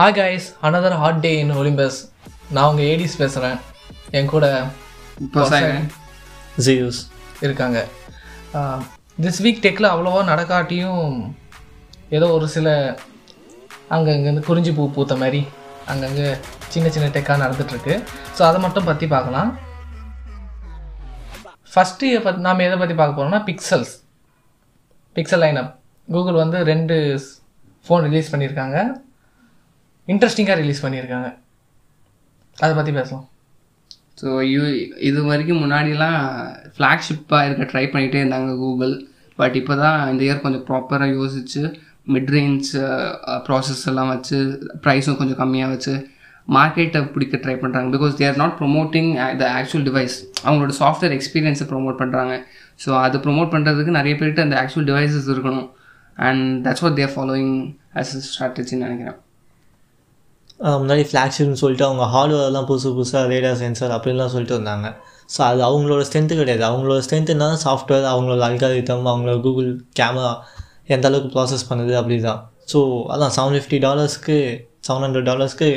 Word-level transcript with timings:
Hi 0.00 0.14
guys 0.16 0.44
another 0.66 0.90
hot 1.00 1.18
day 1.24 1.30
in 1.40 1.50
Olympus 1.60 1.96
நான் 2.54 2.68
உங்கள் 2.70 2.86
Aedes 2.90 3.16
பேசுகிறேன் 3.22 3.58
என் 4.18 4.30
கூட. 4.32 4.46
ஜியூஸ் 6.66 7.00
இருக்காங்க. 7.44 7.78
திஸ் 9.24 9.40
வீக் 9.46 9.60
டெக்கில் 9.66 9.88
அவ்வளோவா 9.90 10.20
நடக்காட்டியும் 10.30 11.10
ஏதோ 12.18 12.28
ஒரு 12.36 12.46
சில 12.54 12.68
அங்கங்கேருந்து 13.96 14.46
குறிஞ்சி 14.48 14.72
பூ 14.78 14.86
பூத்த 14.96 15.16
மாதிரி 15.22 15.42
அங்கங்கே 15.94 16.30
சின்ன 16.74 16.92
சின்ன 16.94 17.10
டெக்காக 17.18 17.38
நடந்துகிட்ருக்கு 17.44 17.96
ஸோ 18.38 18.42
அதை 18.48 18.60
மட்டும் 18.66 18.88
பற்றி 18.90 19.08
பார்க்கலாம். 19.14 19.52
ஃபஸ்ட்டு 21.74 22.14
பத் 22.28 22.42
நாம் 22.46 22.66
எதை 22.68 22.78
பற்றி 22.84 22.96
பார்க்க 23.02 23.18
போகிறோம்னா 23.18 23.42
பிக்சல்ஸ் 23.50 23.94
பிக்சல் 25.16 25.44
லைனப் 25.46 25.70
கூகுள் 26.08 26.42
வந்து 26.44 26.64
ரெண்டு 26.72 26.96
ஃபோன் 27.86 28.04
ரிலீஸ் 28.08 28.34
பண்ணியிருக்காங்க. 28.34 28.78
இன்ட்ரெஸ்டிங்காக 30.12 30.58
ரிலீஸ் 30.62 30.84
பண்ணியிருக்காங்க. 30.84 31.28
அதை 32.58 32.72
பற்றி 32.78 32.92
பேசலாம். 33.00 33.26
ஸோ 34.20 34.28
யூ 34.52 34.62
இது 35.08 35.20
வரைக்கும் 35.28 35.60
முன்னாடிலாம் 35.64 36.18
ஃப்ளாக்ஷிப்பாக 36.76 37.46
இருக்க 37.48 37.64
ட்ரை 37.72 37.84
பண்ணிகிட்டே 37.92 38.20
இருந்தாங்க 38.22 38.54
கூகுள் 38.62 38.94
பட் 39.38 39.54
இப்போ 39.60 39.74
தான் 39.84 40.00
இந்த 40.12 40.22
இயர் 40.26 40.42
கொஞ்சம் 40.44 40.64
ப்ராப்பராக 40.70 41.14
யோசித்து 41.18 41.62
மிட்ரேஞ்ச் 42.14 42.68
ப்ராசஸ் 43.46 43.84
எல்லாம் 43.90 44.10
வச்சு 44.14 44.38
ப்ரைஸும் 44.84 45.18
கொஞ்சம் 45.20 45.40
கம்மியாக 45.42 45.74
வச்சு 45.74 45.94
மார்க்கெட்டை 46.56 47.00
பிடிக்க 47.14 47.36
ட்ரை 47.44 47.54
பண்ணுறாங்க 47.62 47.90
because 47.96 48.14
they're 48.20 48.38
not 48.42 48.56
promoting 48.60 49.10
the 49.42 49.46
actual 49.58 49.86
device 49.88 50.16
அவங்களோட 50.44 50.74
சாஃப்ட்வேர் 50.82 51.14
எக்ஸ்பீரியன்ஸை 51.18 51.66
ப்ரொமோட் 51.72 52.00
பண்ணுறாங்க 52.02 52.34
ஸோ 52.84 52.90
அது 53.06 53.16
ப்ரொமோட் 53.26 53.52
பண்ணுறதுக்கு 53.54 53.98
நிறைய 53.98 54.14
பேர்கிட்ட 54.20 54.46
அந்த 54.46 54.58
ஆக்சுவல் 54.62 54.88
டிவைசஸ் 54.90 55.28
இருக்கணும். 55.34 55.68
And 56.28 56.44
that's 56.66 56.84
what 56.86 56.98
they're 57.00 57.12
following 57.16 57.56
as 58.00 58.14
ஸ்ட்ராட்டஜின்னு 58.28 58.86
நினைக்கிறேன். 58.88 59.18
முன்னாடி 60.80 61.04
ஃப்ளாக்ஷிப்னு 61.10 61.60
சொல்லிட்டு 61.60 61.86
அவங்க 61.88 62.04
ஹார்ட்வேர்லாம் 62.14 62.66
புதுசு 62.70 62.88
புதுசாக 62.96 63.22
ரேடார் 63.32 63.60
சென்சார் 63.62 63.94
அப்படின்லாம் 63.96 64.32
சொல்லிட்டு 64.34 64.56
வந்தாங்க. 64.58 64.88
ஸோ 65.34 65.40
அது 65.50 65.60
அவங்களோட 65.68 66.02
ஸ்ட்ரென்த்து 66.08 66.40
கிடையாது. 66.40 66.64
அவங்களோட 66.70 67.00
ஸ்ட்ரென்த் 67.06 67.32
என்ன 67.34 67.46
சாஃப்ட்வேர் 67.66 68.06
அவங்களோட 68.12 68.42
அல்காரிதம் 68.48 69.06
அவங்களோட 69.12 69.38
கூகுள் 69.46 69.70
கேமரா 70.00 70.32
எந்த 70.94 71.06
அளவுக்கு 71.10 71.30
ப்ராசஸ் 71.36 71.68
பண்ணுது 71.70 71.94
அப்படி 72.00 72.16
தான் 72.28 72.40
ஸோ 72.72 72.80
அதான் 73.12 73.32
செவன் 73.36 73.56
ஃபிஃப்டி 73.56 73.78
டாலர்ஸ்க்கு 73.86 74.36
செவன் 74.88 75.04
ஹண்ட்ரட் 75.06 75.28
டாலர்ஸ்க்கு 75.30 75.70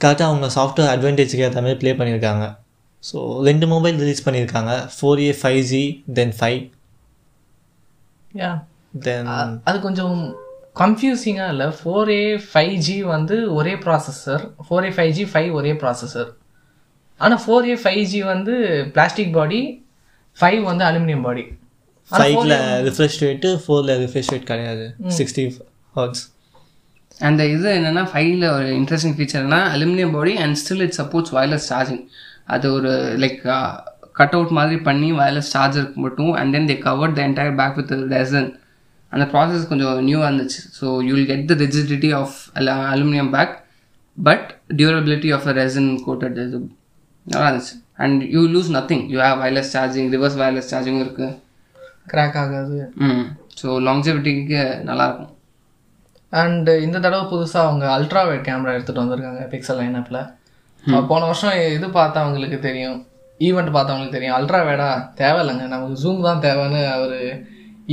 கரெக்டாக 0.00 0.28
அவங்க 0.30 0.48
சாஃப்ட்வேர் 0.56 0.90
அட்வான்டேஜுக்கு 0.94 1.46
ஏற்ற 1.46 1.60
மாதிரி 1.64 1.78
ப்ளே 1.82 1.92
பண்ணியிருக்காங்க. 2.00 2.44
ஸோ 3.04 3.18
ரெண்டு 3.48 3.66
மொபைல் 3.72 3.96
ரிலீஸ் 4.02 4.24
பண்ணியிருக்காங்க. 4.26 4.72
Four 4.96 5.22
A 5.28 5.30
five 5.40 5.62
G 5.72 5.82
then 6.18 6.34
five 6.40 6.60
yeah 8.42 8.50
then 9.06 9.30
அது 9.68 9.76
கொஞ்சம் 9.86 10.18
கன்ஃபியூசிங்காக 10.78 11.52
இல்லை. 11.54 11.66
ஃபோர் 11.78 12.10
ஏ 12.14 12.22
ஃபைவ் 12.48 12.74
ஜி 12.86 12.96
வந்து 13.14 13.36
ஒரே 13.58 13.74
processor 13.84 14.42
four 14.66 14.86
A 14.88 14.92
five 14.96 15.12
G 15.18 15.24
five 15.32 15.50
ஒரே 15.58 15.72
ப்ராசஸர் 15.82 16.30
ஆனால் 17.20 17.40
ஃபோர் 17.44 17.68
ஏ 17.70 17.76
ஃபைவ் 17.82 18.02
ஜி 18.12 18.20
வந்து 18.32 18.54
பிளாஸ்டிக் 18.94 19.32
பாடி 19.36 19.60
ஃபைவ் 20.36 20.60
வந்து 20.70 20.84
அலுமினியம் 20.88 21.24
பாடி 21.28 21.44
ஃபைவ்ல 22.10 22.54
ரிஃப்ரெஷ் 22.86 23.18
ரேட்டு 23.22 23.48
ஃபோரில் 23.62 23.94
ரிஃப்ரெஷ் 24.02 24.30
ரேட் 24.32 24.46
கிடையாது. 24.50 24.84
சிக்ஸ்டி 25.18 25.44
ஹர்ட்ஸ் 25.94 26.22
அந்த 27.20 27.42
இது 27.54 27.68
என்னென்னா 27.78 28.04
ஃபைலில் 28.10 28.46
ஒரு 28.54 28.68
interesting 28.78 29.16
ஃபீச்சர்னா 29.16 29.60
aluminium 29.74 30.14
body 30.16 30.34
and 30.44 30.58
still 30.60 30.84
it 30.86 30.96
supports 30.98 31.32
wireless 31.36 31.68
charging 31.72 32.04
அது 32.54 32.66
ஒரு 32.76 32.92
லைக் 33.22 33.40
கட் 34.20 34.34
அவுட் 34.36 34.54
மாதிரி 34.58 34.78
பண்ணி 34.88 35.08
வயர்லெஸ் 35.18 35.50
சார்ஜருக்கு 35.54 36.00
மட்டும் 36.06 36.32
and 36.38 36.54
then 36.56 36.70
they 36.70 36.76
covered 36.86 37.16
the 37.18 37.22
entire 37.28 37.58
back 37.60 37.76
with 37.80 37.92
resin 38.14 38.48
அந்த 39.12 39.24
ப்ராசஸ் 39.32 39.68
கொஞ்சம் 39.70 40.04
நியூவாக 40.08 40.28
இருந்துச்சு. 40.30 40.60
So 40.78 40.86
you 41.06 41.12
will 41.16 41.30
get 41.32 41.46
the 41.52 41.56
rigidity 41.64 42.10
of 42.20 42.36
aluminium 42.94 43.32
back 43.36 43.54
but 44.18 44.46
durability 44.80 45.30
of 45.36 45.46
a 45.52 45.54
resin 45.60 45.90
coated 46.06 46.38
இது 46.44 46.58
நல்லா 47.26 47.46
இருந்துச்சு. 47.48 47.76
And 48.04 48.20
you 48.34 48.42
lose 48.54 48.70
nothing 48.78 49.04
you 49.12 49.18
have 49.26 49.38
wireless 49.42 49.72
charging 49.76 50.10
reverse 50.16 50.38
wireless 50.42 50.70
charging 50.72 51.00
இருக்குது 51.04 51.34
crack 52.12 52.38
ஆகாது. 52.42 52.76
ம். 53.06 53.24
ஸோ 53.60 53.68
லாங்ஜிவிட்டிக்கு 53.88 54.60
நல்லாயிருக்கும் 54.88 55.34
அண்ட் 56.32 56.68
இந்த 56.86 56.96
தடவை 57.04 57.24
புதுசாக 57.32 57.66
அவங்க 57.68 57.84
அல்ட்ரா 57.96 58.22
வைட் 58.28 58.46
கேமரா 58.48 58.74
எடுத்துகிட்டு 58.76 59.02
வந்திருக்காங்க 59.02 59.42
பிக்சல் 59.52 59.78
லைனப்பில் 59.80 60.20
போன 61.10 61.20
வருஷம் 61.28 61.56
இது 61.76 61.86
பார்த்தவங்களுக்கு 61.96 62.58
தெரியும் 62.66 62.98
ஈவெண்ட் 63.40 63.72
பார்த்தவங்களுக்கு 63.76 64.16
தெரியும். 64.16 64.36
அல்ட்ரா 64.38 64.60
வைடா 64.68 64.88
தேவையில்லைங்க. 65.20 65.64
நமக்கு 65.72 65.96
ஜூம் 66.02 66.26
தான் 66.26 66.42
தேவைன்னு 66.46 66.80
அவர் 66.96 67.16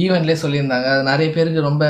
ஈவெண்ட்லேயே 0.03 0.39
சொல்லியிருந்தாங்க. 0.43 0.87
அது 0.93 1.09
நிறைய 1.11 1.29
பேருக்கு 1.35 1.67
ரொம்ப 1.69 1.83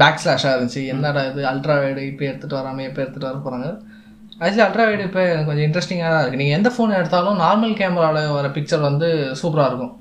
பேக் 0.00 0.20
ஸ்லாஷாக 0.22 0.52
இருந்துச்சு 0.54 0.82
என்னடா 0.92 1.22
இது? 1.30 1.40
அல்ட்ரா 1.50 1.76
வைடு 1.84 2.02
இப்போ 2.10 2.24
எடுத்துகிட்டு 2.30 2.58
வராமல் 2.60 2.86
எப்போ 2.88 3.00
எடுத்துகிட்டு 3.02 3.30
வர 3.30 3.38
போகிறாங்க 3.46 3.68
ஆக்சுவலி 4.42 4.64
அல்ட்ரா 4.66 4.84
வைடு 4.90 5.02
இப்போ 5.08 5.22
கொஞ்சம் 5.48 5.66
இன்ட்ரெஸ்டிங்காக 5.68 6.10
தான் 6.12 6.22
இருக்குது 6.22 6.42
நீங்கள் 6.42 6.58
எந்த 6.58 6.68
ஃபோன் 6.74 6.94
எடுத்தாலும் 7.00 7.40
நார்மல் 7.44 7.74
கேமராவில் 7.80 8.36
வர 8.36 8.46
பிக்சர் 8.56 8.86
வந்து 8.88 9.08
சூப்பராக 9.40 9.70
இருக்கும். 9.70 9.92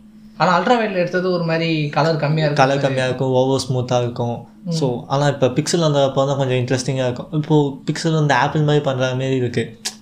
ஆனால் 0.42 0.54
அல்ட்ரா 0.58 0.76
வைடில் 0.80 1.02
எடுத்தது 1.02 1.28
ஒரு 1.38 1.46
மாதிரி 1.50 1.68
கலர் 1.98 2.22
கம்மியாக 2.24 2.48
இருக்கும் 2.48 2.64
கலர் 2.64 2.84
கம்மியாக 2.86 3.10
இருக்கும். 3.10 3.34
ஓவர் 3.40 3.64
ஸ்மூத்தாக 3.66 4.04
இருக்கும். 4.06 4.38
ஸோ 4.78 4.88
ஆனால் 5.14 5.32
இப்போ 5.34 5.48
பிக்சல் 5.58 5.86
வந்தப்போ 5.88 6.24
தான் 6.30 6.40
கொஞ்சம் 6.42 6.60
இன்ட்ரெஸ்டிங்காக 6.62 7.08
இருக்கும். 7.10 7.30
இப்போது 7.40 7.68
பிக்சல் 7.88 8.18
வந்து 8.20 8.36
ஆப்பிள் 8.44 8.68
மாதிரி 8.70 8.84
பண்ணுற 8.88 9.12
மாதிரி 9.22 9.38
இருக்குது 9.44 10.00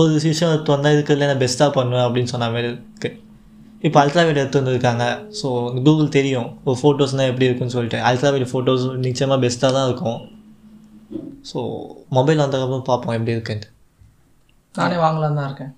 ஒரு 0.00 0.10
விஷயம் 0.16 0.52
வந்தால் 0.74 0.94
இருக்கிறதுல 0.96 1.28
நான் 1.32 1.42
பெஸ்ட்டாக 1.42 1.72
பண்ணுவேன் 1.78 2.06
அப்படின்னு 2.06 2.32
சொன்ன 2.34 2.50
மாதிரி 2.54 2.68
இருக்குது 2.70 3.16
இப்போ 3.86 3.98
அல்ட்ராவைட் 4.02 4.40
எடுத்து 4.40 4.60
வந்திருக்காங்க 4.60 5.04
ஸோ 5.40 5.48
கூகுள் 5.86 6.14
தெரியும். 6.16 6.48
ஒரு 6.66 6.76
ஃபோட்டோஸ்னால் 6.80 7.28
எப்படி 7.30 7.46
இருக்குன்னு 7.48 7.74
சொல்லிட்டு. 7.76 7.98
அல்ட்ராவைட் 8.08 8.50
ஃபோட்டோஸ் 8.52 8.84
நிச்சயமாக 9.06 9.38
பெஸ்ட்டாக 9.44 9.72
தான் 9.76 9.86
இருக்கும். 9.90 10.18
ஸோ 11.50 11.58
மொபைல் 12.16 12.42
வந்ததுக்கப்புறம் 12.44 12.88
பார்ப்போம் 12.88 13.16
எப்படி 13.18 13.34
இருக்குன்ட்டு. 13.36 13.68
நானே 14.74 14.96
வாங்கலாம் 15.04 15.38
தான் 15.38 15.48
இருக்கேன். 15.50 15.72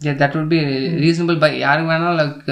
ஏ 0.00 0.12
that 0.20 0.36
would 0.40 0.50
be 0.52 0.58
reasonable 1.04 1.38
buy 1.44 1.50
யாருக்கு 1.64 1.90
வேணாலும் 1.92 2.20
like 2.22 2.44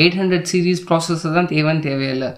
eight 0.00 0.18
hundred 0.20 0.48
series 0.52 0.82
processor 0.88 1.36
தான் 1.38 1.50
தேவைன்னு 1.52 1.84
தேவையில்லை. 1.88 2.30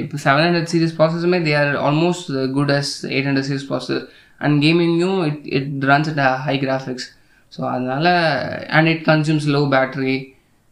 இப்போ 0.00 0.16
seven 0.24 0.44
hundred 0.46 0.70
series 0.72 0.96
ப்ராசஸுமே 0.98 1.38
they 1.46 1.52
are 1.60 1.72
almost 1.88 2.30
good 2.56 2.72
as 2.78 2.92
eight 3.14 3.28
hundred 3.28 3.48
series 3.50 3.68
processor 3.70 4.02
and 4.46 4.56
கேமிங்கும் 4.64 5.20
it 5.30 5.44
it 5.58 5.70
runs 5.90 6.10
at 6.12 6.22
high 6.48 6.54
graphics 6.64 7.06
so 7.54 7.60
அதனால் 7.72 8.10
and 8.76 8.90
it 8.92 9.04
consumes 9.10 9.48
low 9.56 9.62
battery 9.74 10.16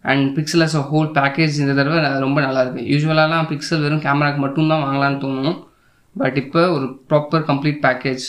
and 0.04 0.24
Pixel 0.36 0.64
as 0.66 0.78
a 0.80 0.84
whole 0.90 1.10
package 1.18 1.60
இந்த 1.62 1.74
தடவை 1.78 1.98
ரொம்ப 2.24 2.38
நல்லா 2.46 2.62
இருக்கு 2.64 2.88
யூஸ்வலாலாம் 2.92 3.48
pixel 3.50 3.84
வெறும் 3.84 4.04
கேமராக்கு 4.06 4.40
மட்டும்தான் 4.44 4.84
வாங்கலாம்னு 4.86 5.22
தோணும். 5.24 5.58
பட் 6.16 6.38
இப்போ 6.40 6.62
ஒரு 6.76 6.86
proper 7.10 7.44
complete 7.50 7.78
package 7.84 8.24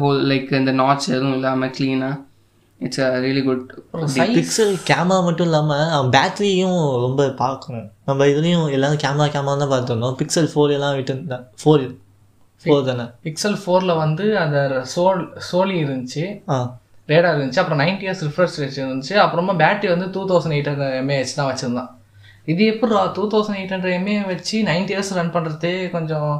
whole 0.00 0.20
like 0.30 0.52
இந்த 0.58 0.72
நாட்ச் 0.82 1.06
எதுவும் 1.14 1.34
இல்லாமல் 1.38 1.72
க்ளீனாக 1.76 2.20
it's 2.80 3.02
a 3.06 3.08
really 3.24 3.42
good 3.48 3.64
Pixel 4.36 4.74
camera 4.90 5.18
மட்டும் 5.26 5.48
இல்லாமல் 5.48 6.08
பேட்டரியும் 6.14 6.78
ரொம்ப 7.04 7.26
பார்க்கணும் 7.42 7.88
நம்ம 8.08 8.26
இதுலேயும் 8.32 8.64
எல்லாரும் 8.76 9.02
கேமரா 9.04 9.26
கேமரா 9.34 9.56
தான் 9.62 9.72
பார்த்துருந்தோம் 9.74 10.16
பிக்சல் 10.20 10.50
ஃபோர் 10.52 10.76
எல்லாம் 10.76 10.96
விட்டு 10.98 11.16
ஃபோர் 11.62 11.84
ஃபோர் 12.64 12.88
தானே? 12.88 13.04
பிக்சல் 13.24 13.58
ஃபோரில் 13.62 14.00
வந்து 14.02 14.24
அந்த 14.42 14.58
சோல் 14.92 15.22
சோலி 15.48 15.74
இருந்துச்சு. 15.84 16.22
ஆ 17.04 17.12
ரேடார் 17.12 17.36
இருந்துச்சு. 17.38 17.62
அப்புறம் 17.62 17.80
நைன்டி 17.82 18.04
இயர்ஸ் 18.06 18.22
ரிஃப்ரெஷ் 18.26 18.56
ரேட் 18.60 18.78
இருந்துச்சு. 18.82 19.14
அப்புறமா 19.24 19.54
பேட்டரி 19.62 19.88
வந்து 19.94 20.06
two 20.14 20.22
thousand 20.30 20.54
eight 20.56 20.70
hundred 20.70 20.96
mAh 21.02 21.38
தான் 21.38 21.50
வச்சுருந்தான். 21.50 21.90
இது 22.52 22.62
எப்படி 22.72 22.94
two 23.18 23.24
thousand 23.34 23.58
eight 23.60 23.74
hundred 23.74 23.96
mA 23.98 24.16
வச்சு 24.32 24.56
நைன்டி 24.70 24.94
இயர்ஸ் 24.94 25.12
ரன் 25.18 25.34
பண்ணுறதே 25.36 25.74
கொஞ்சம் 25.96 26.32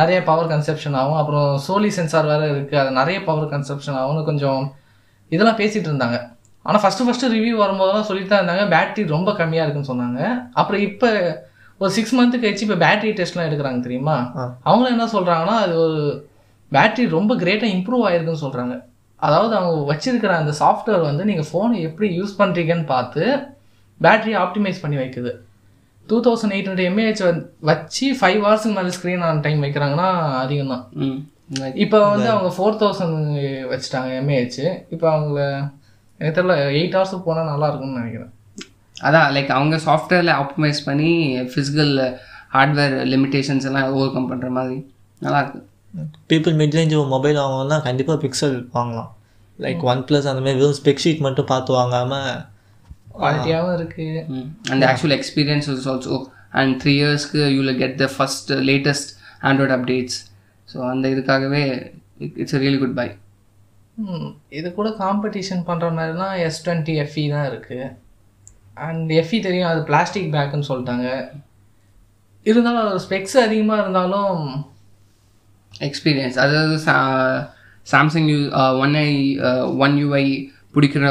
நிறைய 0.00 0.18
பவர் 0.28 0.52
கன்சப்ஷன் 0.52 0.96
ஆகும். 1.00 1.18
அப்புறம் 1.22 1.48
சோலி 1.66 1.90
சென்சார் 1.96 2.30
வேறு 2.30 2.46
இருக்குது 2.54 2.80
அது 2.82 2.92
நிறைய 3.00 3.18
பவர் 3.28 3.52
கன்சப்ஷன் 3.52 3.98
ஆகும்னு 4.00 4.22
கொஞ்சம் 4.30 4.62
இதெல்லாம் 5.34 5.58
பேசிகிட்டு 5.60 5.90
இருந்தாங்க. 5.90 6.18
ஆனால் 6.66 6.82
ஃபஸ்ட்டு 6.82 7.06
ஃபஸ்ட்டு 7.06 7.30
ரிவ்யூ 7.34 7.54
வரும்போதெல்லாம் 7.62 8.08
சொல்லிட்டு 8.08 8.30
தான் 8.32 8.42
இருந்தாங்க. 8.42 8.64
பேட்டரி 8.74 9.04
ரொம்ப 9.16 9.30
கம்மியாக 9.40 9.66
இருக்குன்னு 9.66 9.90
சொன்னாங்க. 9.92 10.20
அப்புறம் 10.60 10.82
இப்போ 10.88 11.10
ஒரு 11.80 11.90
சிக்ஸ் 11.96 12.14
மந்த்து 12.18 12.40
கழிச்சு 12.42 12.66
இப்போ 12.66 12.78
பேட்டரி 12.84 13.12
டெஸ்ட்லாம் 13.18 13.48
எடுக்கிறாங்க 13.48 13.80
தெரியுமா? 13.86 14.16
அவங்களும் 14.68 14.94
என்ன 14.96 15.06
சொல்கிறாங்கன்னா 15.14 15.56
அது 15.64 15.74
ஒரு 15.84 16.00
பேட்டரி 16.72 17.06
ரொம்ப 17.18 17.32
கிரேட்டாக 17.42 17.74
இம்ப்ரூவ் 17.76 18.04
ஆயிருக்குன்னு 18.08 18.44
சொல்கிறாங்க 18.44 18.74
அதாவது 19.22 19.54
அவங்க 19.56 19.80
வச்சிருக்கிற 19.92 20.32
அந்த 20.40 20.52
சாஃப்ட்வேர் 20.60 21.02
வந்து 21.08 21.24
நீங்கள் 21.24 21.48
ஃபோனை 21.50 21.78
எப்படி 21.88 22.08
யூஸ் 22.20 22.38
பண்ணுறீங்கன்னு 22.40 22.86
பார்த்து 22.86 23.22
பேட்டரியை 24.00 24.38
ஆப்டிமைஸ் 24.44 24.82
பண்ணி 24.82 24.96
வைக்குது. 25.02 25.32
Two 26.08 26.16
thousand 26.20 26.54
eight 26.54 26.68
hundred 26.68 26.88
mAh 26.90 27.22
வச்சு 27.60 28.06
ஃபைவ் 28.20 28.40
ஹவர்ஸுக்கு 28.46 28.76
மேலே 28.78 28.90
ஸ்க்ரீன் 28.96 29.24
ஆன் 29.28 29.40
டைம் 29.40 29.62
வைக்கிறாங்கன்னா 29.64 30.08
அதிகம் 30.42 30.72
தான் 30.74 30.84
இப்போ 31.84 31.98
வந்து 32.10 32.28
அவங்க 32.34 32.50
ஃபோர் 32.56 32.78
தௌசண்ட் 32.82 33.18
வச்சுட்டாங்க 33.72 34.10
எம்ஏஹெச் 34.20 34.60
இப்போ 34.94 35.06
அவங்கள 35.14 35.40
எனக்கு 36.20 36.36
தெரியல 36.38 36.56
எயிட் 36.78 36.96
ஹவர்ஸுக்கு 36.96 37.26
போனால் 37.28 37.50
நல்லா 37.52 37.68
இருக்கும்னு 37.70 38.00
நினைக்கிறேன். 38.00 38.32
அதான் 38.96 39.30
லைக் 39.36 39.50
அவங்க 39.50 39.76
சாஃப்ட்வேரில் 39.86 40.32
ஆப்டிமைஸ் 40.42 40.80
பண்ணி 40.84 41.10
ஃபிசிக்கல் 41.52 41.94
ஹார்ட்வேர் 42.50 42.94
லிமிட்டேஷன்ஸ் 43.12 43.66
எல்லாம் 43.70 43.88
ஓவர் 43.94 44.12
கம் 44.12 44.30
பண்ணுற 44.30 44.50
மாதிரி 44.50 44.76
நல்லாயிருக்கு 45.22 45.60
பீப்புள் 46.30 46.54
மிட் 46.58 46.76
ரேஞ்ச் 46.76 46.94
மொபைல் 47.10 47.38
வாங்கணும்னா 47.40 47.78
கண்டிப்பாக 47.82 48.18
பிக்சல் 48.22 48.56
வாங்கலாம். 48.74 49.10
லைக் 49.58 49.82
ஒன் 49.84 50.02
ப்ளஸ் 50.06 50.28
அந்த 50.30 50.40
மாதிரி 50.40 50.58
வெறும் 50.60 50.78
ஸ்பெக் 50.78 51.02
ஷீட் 51.02 51.20
மட்டும் 51.20 51.50
பார்த்து 51.50 51.72
வாங்காமல் 51.72 52.30
குவாலிட்டியாகவும் 53.14 53.76
இருக்குது 53.76 54.22
and 54.70 54.84
actual 54.84 55.16
experience 55.18 55.68
is 55.72 55.88
also 55.88 56.16
and 56.52 56.72
three 56.82 56.94
இயர்ஸ்க்கு 56.98 57.42
you 57.48 57.60
will 57.60 57.78
get 57.78 57.98
the 58.00 58.08
first 58.14 58.50
latest 58.68 59.10
Android 59.42 59.76
updates 59.76 60.18
so 60.68 60.78
அந்த 60.90 61.06
இதுக்காகவே 61.08 61.62
it's 62.36 62.56
a 62.56 62.60
really 62.60 62.80
good 62.80 62.96
buy 62.96 63.06
ம், 63.96 64.28
இது 64.50 64.68
கூட 64.72 64.88
காம்படிஷன் 64.98 65.64
பண்ணுற 65.66 65.88
மாதிரினா 65.94 66.28
எஸ் 66.44 66.62
டுவெண்ட்டி 66.64 66.94
எஃப்இ 67.02 67.24
தான் 67.30 67.48
இருக்குது 67.50 67.86
அண்ட் 68.80 69.10
எஃப்இ 69.14 69.38
தெரியும் 69.42 69.68
அது 69.68 69.80
பிளாஸ்டிக் 69.82 70.32
பேக்குன்னு 70.32 70.68
சொல்லிட்டாங்க. 70.68 71.08
இருந்தாலும் 72.46 72.82
அது 72.84 73.02
ஸ்பெக்ஸ் 73.04 73.36
அதிகமாக 73.38 73.82
இருந்தாலும் 73.82 74.40
எக்ஸ்பீரியன்ஸ் 75.88 76.38
அதாவது 76.44 76.76
Samsung 77.92 78.28
U 78.32 78.38
one 78.84 78.94
I 79.06 79.08
one 79.84 79.96
UI 80.02 80.24
பிடிக்கிற 80.76 81.04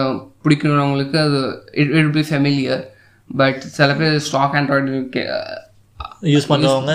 பிடிக்கிறவங்களுக்கு 0.45 1.18
அது 1.25 1.42
it 1.81 1.94
it 2.00 2.13
be 2.18 2.24
familiar 2.30 2.83
but 3.30 3.62
சில 3.77 3.89
பேர் 4.01 4.15
ஸ்டாக் 4.30 4.56
ஆண்ட்ராய்டு 4.60 5.04
யூஸ் 6.33 6.50
பண்ணுறவங்க 6.51 6.94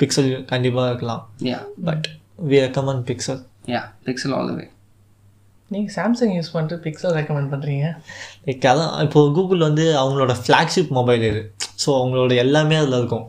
பிக்சல் 0.00 0.30
கண்டிப்பாக 0.52 0.90
இருக்கலாம். 0.90 1.22
Yeah 1.50 1.58
but 1.88 2.06
we 2.50 2.56
recommend 2.66 3.04
Pixel 3.10 3.42
yeah 3.74 3.82
Pixel 4.06 4.34
all 4.36 4.48
the 4.50 4.54
way 4.60 4.66
நீங்கள் 5.70 5.94
சாம்சங் 5.96 6.32
யூஸ் 6.36 6.50
பண்ணிட்டு 6.54 6.76
பிக்சல் 6.86 7.14
ரெக்கமெண்ட் 7.18 7.50
பண்ணுறீங்க 7.52 7.86
லைக் 8.46 8.66
அதான் 8.72 8.92
இப்போ 9.06 9.20
கூகுள் 9.38 9.58
வந்து 9.58 9.84
அவங்களோட 10.00 10.34
ஃப்ளாக்ஷிப் 10.42 10.90
மொபைல் 10.98 11.22
இது. 11.30 11.42
ஸோ 11.84 11.88
அவங்களோட 12.00 12.34
எல்லாமே 12.34 12.76
அதில் 12.76 12.98
இருக்கும். 13.00 13.26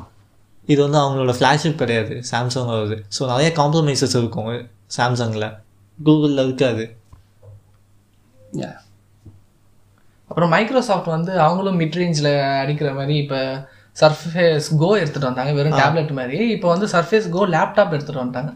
இது 0.71 0.79
வந்து 0.85 0.99
அவங்களோட 1.01 1.33
ஃப்ளாக்ஷிப் 1.37 1.81
கிடையாது. 1.83 2.15
சாம்சங் 2.31 2.71
வருது. 2.73 2.97
ஸோ 3.15 3.21
நிறைய 3.33 3.49
காம்ப்ரமைசஸ் 3.61 4.17
இருக்கும் 4.21 4.49
சாம்சங்கில் 4.97 5.47
கூகுளில் 5.99 6.43
இருக்காது. 6.45 6.85
அப்புறம் 10.29 10.51
மைக்ரோசாஃப்ட் 10.55 11.15
வந்து 11.15 11.33
அவங்களும் 11.45 11.79
மிட் 11.81 11.97
ரேஞ்சில் 11.99 12.31
அடிக்கிற 12.61 12.89
மாதிரி 12.99 13.15
இப்போ 13.23 13.39
சர்ஃபேஸ் 13.97 14.67
கோ 14.81 14.89
எடுத்துகிட்டு 15.01 15.29
வந்தாங்க. 15.29 15.51
வெறும் 15.57 15.77
டேப்லெட் 15.81 16.13
மாதிரி 16.19 16.39
இப்போ 16.55 16.67
வந்து 16.73 16.87
சர்ஃபேஸ் 16.93 17.27
கோ 17.35 17.41
லேப்டாப் 17.55 17.93
எடுத்துகிட்டு 17.95 18.23
வந்துட்டாங்க. 18.23 18.51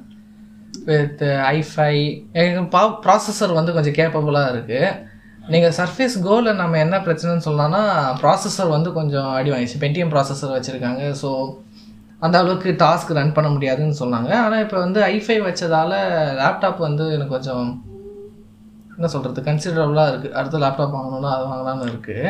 வித் 0.89 1.21
ஐஃபை 1.53 1.93
ப்ராசஸர் 3.05 3.53
வந்து 3.59 3.75
கொஞ்சம் 3.77 3.95
கேப்பபுளாக 3.99 4.51
இருக்குது 4.53 4.89
நீங்கள் 5.53 5.75
சர்ஃபேஸ் 5.77 6.15
கோவில் 6.25 6.49
நம்ம 6.61 6.77
என்ன 6.85 6.95
பிரச்சனைன்னு 7.05 7.45
சொல்லலாம்னா 7.47 7.83
ப்ராசஸர் 8.23 8.75
வந்து 8.75 8.89
கொஞ்சம் 8.97 9.29
அடி 9.37 9.49
வாங்கிச்சு 9.53 9.79
பென்டிஎம் 9.83 10.11
ப்ராசஸர் 10.13 10.55
வச்சுருக்காங்க. 10.55 11.03
ஸோ 11.21 11.29
அந்த 12.25 12.35
அளவுக்கு 12.41 12.69
டாஸ்க் 12.83 13.11
ரன் 13.17 13.35
பண்ண 13.35 13.49
முடியாதுன்னு 13.55 13.97
சொன்னாங்க. 14.01 14.31
ஆனால் 14.45 14.63
இப்போ 14.65 14.77
வந்து 14.85 14.99
ஐஃபை 15.15 15.37
வச்சதால 15.47 15.91
லேப்டாப் 16.39 16.79
வந்து 16.87 17.05
எனக்கு 17.15 17.35
கொஞ்சம் 17.35 17.67
என்ன 18.95 19.09
சொல்கிறது 19.13 19.41
கன்சிடரபுளாக 19.49 20.11
இருக்குது 20.11 20.35
அடுத்த 20.39 20.59
லேப்டாப் 20.63 20.95
வாங்கணும்னா 20.97 21.29
அது 21.35 21.45
வாங்கலாம்னு 21.51 21.87
இருக்குது 21.91 22.25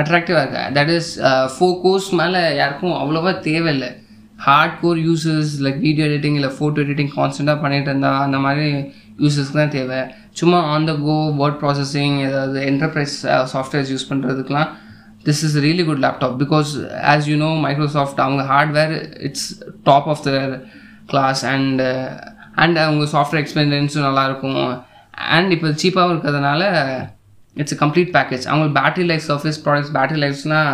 அட்ராக்டிவாக 0.00 0.42
இருக்கு? 0.44 0.62
தட் 0.76 0.92
இஸ் 0.98 1.10
ஃபோர் 1.54 1.76
கோர்ஸ் 1.82 2.08
மேலே 2.20 2.40
யாருக்கும் 2.60 2.94
அவ்வளோவா 3.02 3.32
தேவையில்லை. 3.48 3.90
Hard 4.46 4.78
core 4.80 5.00
users 5.08 5.52
like 5.64 5.78
video 5.84 6.06
editing 6.10 6.38
இல்லை 6.38 6.50
ஃபோட்டோ 6.56 6.80
எடிட்டிங் 6.84 7.12
கான்ஸ்டண்ட்டாக 7.18 7.62
பண்ணிகிட்டு 7.64 7.90
இருந்தால் 7.92 8.24
அந்த 8.26 8.38
மாதிரி 8.46 8.66
யூசர்ஸ்க்கு 9.24 9.60
தான் 9.60 9.74
தேவை. 9.76 10.00
சும்மா 10.40 10.58
on 10.72 10.88
the 10.90 10.94
go 11.04 11.16
word 11.40 11.60
processing 11.60 12.16
ஏதாவது 12.28 12.58
enterprise 12.70 13.14
softwares 13.52 13.92
use 13.94 14.08
பண்ணுறதுக்குலாம் 14.10 14.70
this 15.26 15.42
is 15.46 15.56
really 15.66 15.84
good 15.84 16.02
laptop 16.04 16.36
because 16.42 16.70
as 17.12 17.28
you 17.30 17.36
know 17.38 17.50
Microsoft 17.66 18.22
அவங்க 18.24 18.42
hardware 18.50 18.94
it's 19.28 19.46
top 19.84 20.08
of 20.12 20.24
the 20.26 20.32
class 21.06 21.42
and 21.52 21.82
and 22.56 22.78
அவங்க 22.78 23.06
சாஃப்ட்வேர் 23.14 23.42
எக்ஸ்பீரியன்ஸும் 23.42 24.08
நல்லாயிருக்கும் 24.08 24.60
அண்ட் 25.34 25.52
இப்போ 25.56 25.68
சீப்பாகவும் 25.82 26.14
இருக்கிறதுனால 26.14 26.62
இட்ஸ் 27.56 27.78
கம்ப்ளீட் 27.82 28.12
பேக்கேஜ் 28.16 28.46
அவங்க 28.50 28.66
battery 28.78 29.06
life 29.10 29.24
Surface 29.30 29.58
products 29.64 29.94
battery 29.96 30.20
லைஃப்ஸ்னால் 30.24 30.70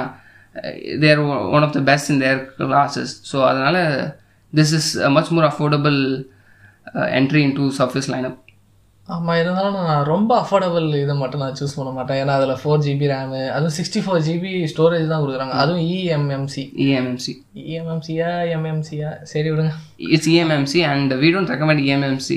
they're 1.02 1.20
one 1.54 1.64
of 1.66 1.74
the 1.76 1.82
best 1.90 2.10
in 2.12 2.22
their 2.24 2.40
classes 2.60 3.14
so 3.30 3.38
அதனால் 3.48 3.80
this 4.52 4.72
is 4.78 4.90
much 5.16 5.32
more 5.36 5.48
affordable 5.50 5.98
entry 7.18 7.42
into 7.56 7.66
Surface 7.78 8.08
lineup 8.12 8.38
ஆமாம் 9.08 9.38
இருந்தாலும் 9.40 9.76
நான் 9.88 10.08
ரொம்ப 10.10 10.32
அஃபோர்டபுள் 10.42 10.86
இதை 11.00 11.14
மட்டும் 11.20 11.42
நான் 11.44 11.56
சூஸ் 11.60 11.76
பண்ண 11.78 11.90
மாட்டேன் 11.96 12.18
ஏன்னா 12.22 12.34
அதில் 12.38 12.58
ஃபோர் 12.60 12.82
ஜிபி 12.84 13.06
ரேமு 13.12 13.40
அதுவும் 13.54 13.74
சிக்ஸ்டி 13.78 14.00
ஃபோர் 14.04 14.20
ஜிபி 14.26 14.52
ஸ்டோரேஜ் 14.72 15.10
தான் 15.12 15.22
கொடுக்குறாங்க 15.22 15.54
அதுவும் 15.62 15.82
இஎம்எம்சி 15.94 16.62
இஎம்எம்சி 16.84 17.32
இஎம்எம்சியா 17.72 18.28
எம்எம்சியா 18.56 19.10
சரி 19.32 19.48
விடுங்க 19.52 19.72
it's 20.14 20.26
EMMC 20.34 20.74
and 20.90 21.10
we 21.22 21.30
don't 21.30 21.50
recommend 21.54 21.80
EMMC. 21.86 22.28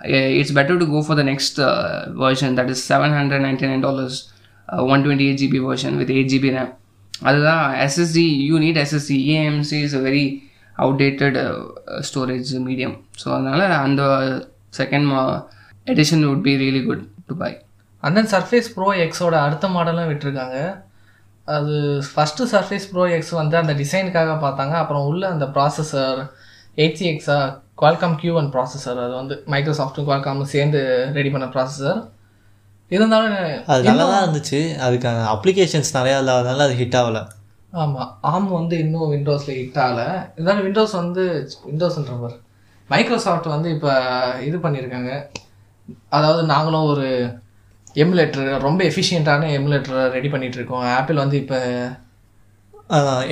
Uh, 0.00 0.28
it's 0.40 0.52
better 0.52 0.74
to 0.78 0.86
go 0.86 0.98
for 1.02 1.14
the 1.14 1.24
next 1.24 1.56
uh, 1.60 1.70
version 2.16 2.50
that 2.54 2.68
is 2.70 2.80
$799, 2.88 4.18
uh, 4.68 4.82
128 4.84 5.38
GB 5.40 5.54
version 5.66 5.96
with 6.00 6.10
8 6.12 6.28
GB 6.32 6.52
RAM. 6.56 6.68
அதுதான் 7.22 7.62
SSD, 7.86 8.18
you 8.48 8.58
need 8.58 8.76
SSD. 8.84 9.12
EMMC 9.30 9.72
is 9.86 9.94
a 9.94 10.00
very 10.00 10.24
outdated 10.76 11.36
uh, 11.36 11.46
uh, 11.86 12.00
storage 12.02 12.50
medium. 12.68 12.92
So 13.22 13.28
அதனால் 13.36 13.64
அந்த 13.86 14.02
second 14.78 15.08
edition 15.92 16.20
would 16.28 16.42
be 16.48 16.54
really 16.64 16.82
good 16.88 17.02
to 17.28 17.34
buy. 17.42 17.52
And 18.02 18.16
then 18.18 18.30
Surface 18.32 18.68
Pro 18.74 18.88
எக்ஸோட 19.04 19.34
அடுத்த 19.44 19.68
மாடலும் 19.76 20.10
விட்டுருக்காங்க. 20.10 20.58
அது 21.54 21.76
first 22.10 22.48
surface 22.52 22.86
bro 22.90 23.04
X 23.16 23.32
வந்து 23.40 23.56
அந்த 23.62 23.72
டிசைனுக்காக 23.80 24.34
பார்த்தாங்க. 24.44 24.74
அப்புறம் 24.82 25.06
உள்ள 25.10 25.22
அந்த 25.34 25.46
processor 25.56 26.20
eight 26.82 27.02
X 27.12 27.38
Qualcomm 27.80 28.14
Q 28.20 28.32
one 28.40 28.50
processor 28.54 29.00
அது 29.04 29.14
வந்து 29.20 29.34
மைக்ரோசாஃப்ட்டும் 29.54 30.06
குவால்காமும் 30.08 30.52
சேர்ந்து 30.54 30.80
ரெடி 31.16 31.32
பண்ண 31.34 31.48
ப்ராசஸர் 31.56 31.98
இருந்தாலும் 32.90 33.34
அது 33.72 33.88
நல்லா 33.88 34.04
தான் 34.12 34.22
இருந்துச்சு. 34.24 34.60
அதுக்கான 34.86 35.24
அப்ளிகேஷன்ஸ் 35.34 35.90
நிறையா 35.98 36.18
இல்லாதனால 36.22 36.66
அது 36.68 36.76
ஹிட் 36.82 36.96
ஆகலை. 37.00 37.22
ஆமாம் 37.82 38.12
ஆம் 38.30 38.48
வந்து 38.58 38.74
இன்னும் 38.84 39.10
விண்டோஸில் 39.14 39.56
ஹிட் 39.60 39.80
ஆகலை. 39.86 40.06
இருந்தாலும் 40.36 40.66
விண்டோஸ் 40.68 40.94
வந்து 41.02 41.24
விண்டோஸ்ன்ற 41.70 42.14
மாதிரி 42.22 42.38
மைக்ரோசாஃப்ட் 42.92 43.48
வந்து 43.54 43.68
இப்போ 43.76 43.90
இது 44.48 44.56
பண்ணியிருக்காங்க 44.64 45.12
அதாவது 46.08 46.42
நாங்களும் 46.52 46.90
ஒரு 46.92 47.08
எமுலேட்டர் 47.96 48.48
ரொம்ப 48.66 48.80
எஃபிஷியண்ட்டான 48.90 49.50
எமுலேட்டர் 49.58 50.12
ரெடி 50.16 50.28
பண்ணிட்டு 50.28 50.58
இருக்கோம் 50.58 50.86
ஆப்பிள் 50.98 51.22
வந்து 51.24 51.36
இப்போ 51.42 51.58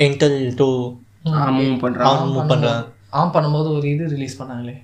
என்டெல் 0.05 0.39
டூ 0.61 0.69
மூவ் 1.57 1.75
பண்ணுறாங்க 1.85 2.27
மூவ் 2.33 2.51
பண்ணுறேன் 2.51 2.83
ஆன் 3.19 3.33
பண்ணும்போது 3.35 3.69
ஒரு 3.77 3.87
இது 3.93 4.05
release 4.13 4.39
பண்ணாங்களே. 4.39 4.75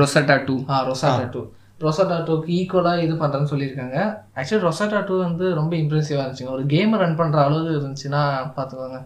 Rosetta 0.00 0.36
two 0.48 0.54
ah 0.72 0.76
Rosetta 0.88 1.26
two 1.34 1.42
Rosetta 1.84 2.16
டூக்கு 2.28 2.48
ஈக்குவலாக 2.58 3.02
இது 3.04 3.14
பண்ணுறேன்னு 3.20 3.50
சொல்லியிருக்காங்க. 3.50 3.98
ஆக்சுவலி 4.38 4.62
ரொசாட்டா 4.68 5.00
டூ 5.08 5.16
வந்து 5.26 5.46
ரொம்ப 5.58 5.72
இம்ப்ரெசிவாக 5.82 6.22
இருந்துச்சுங்க. 6.22 6.54
ஒரு 6.56 6.64
கேமை 6.72 6.98
ரன் 7.02 7.18
பண்ணுற 7.20 7.38
அளவு 7.48 7.70
இருந்துச்சுன்னா 7.78 8.22
பார்த்துக்கோங்க 8.56 8.98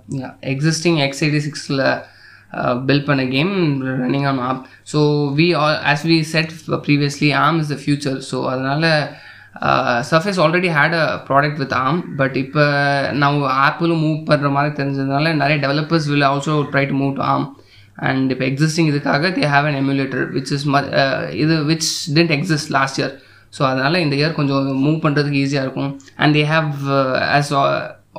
எக்ஸிஸ்டிங் 0.53 0.99
எக்ஸ் 1.07 1.23
எயிட்டி 1.25 1.43
சிக்ஸில் 1.47 1.85
பில்ட் 2.89 3.09
பண்ண 3.09 3.23
game 3.35 3.53
running 4.03 4.27
on 4.31 4.41
app 4.51 4.63
so 4.93 5.01
we 5.39 5.47
as 5.93 6.07
we 6.11 6.19
said 6.35 6.53
previously 6.87 7.31
ARM 7.45 7.59
is 7.63 7.73
the 7.75 7.79
future 7.83 8.19
so 8.31 8.39
அதனால் 8.53 8.89
Surface 10.11 10.39
already 10.45 10.71
had 10.77 10.97
a 11.01 11.07
product 11.29 11.59
with 11.63 11.75
ARM 11.85 11.99
but 12.21 12.37
இப்போ 12.43 12.63
நம்ம 13.23 13.51
ஆப்பிளும் 13.67 14.03
மூவ் 14.07 14.21
பண்ணுற 14.31 14.51
மாதிரி 14.57 14.73
தெரிஞ்சதுனால 14.81 15.35
நிறைய 15.43 15.59
developers 15.67 16.07
will 16.13 16.29
also 16.31 16.55
try 16.73 16.85
to 16.93 16.97
move 17.03 17.13
to 17.19 17.25
ARM 17.35 17.47
and 18.09 18.31
இப்போ 18.35 18.45
existing 18.51 18.89
இதுக்காக 18.93 19.31
they 19.39 19.45
have 19.55 19.69
an 19.71 19.79
emulator 19.83 20.25
which 20.37 20.53
is 20.57 20.65
இது 21.43 21.57
which 21.71 21.89
didn't 22.17 22.35
exist 22.39 22.73
last 22.79 22.99
year 23.01 23.15
so 23.57 23.63
அதனால் 23.71 24.03
இந்த 24.05 24.15
இயர் 24.21 24.39
கொஞ்சம் 24.39 24.69
மூவ் 24.85 24.99
பண்ணுறதுக்கு 25.05 25.41
ஈஸியாக 25.45 25.67
இருக்கும். 25.67 25.91
And 26.23 26.35
they 26.37 26.45
have 26.53 26.71
as 27.39 27.51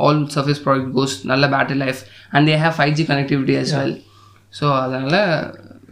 all 0.03 0.21
Surface 0.35 0.63
product 0.65 0.93
goes 0.97 1.15
நல்ல 1.31 1.47
battery 1.53 1.79
life 1.85 2.01
and 2.35 2.47
they 2.49 2.57
have 2.63 2.75
five 2.79 2.93
G 2.99 3.05
connectivity 3.11 3.55
as 3.61 3.71
well 3.79 3.95
so 4.53 4.65
அதனால் 4.83 5.19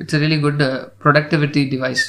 it's 0.01 0.17
a 0.17 0.21
really 0.23 0.39
good 0.45 0.63
productivity 1.03 1.63
device 1.73 2.05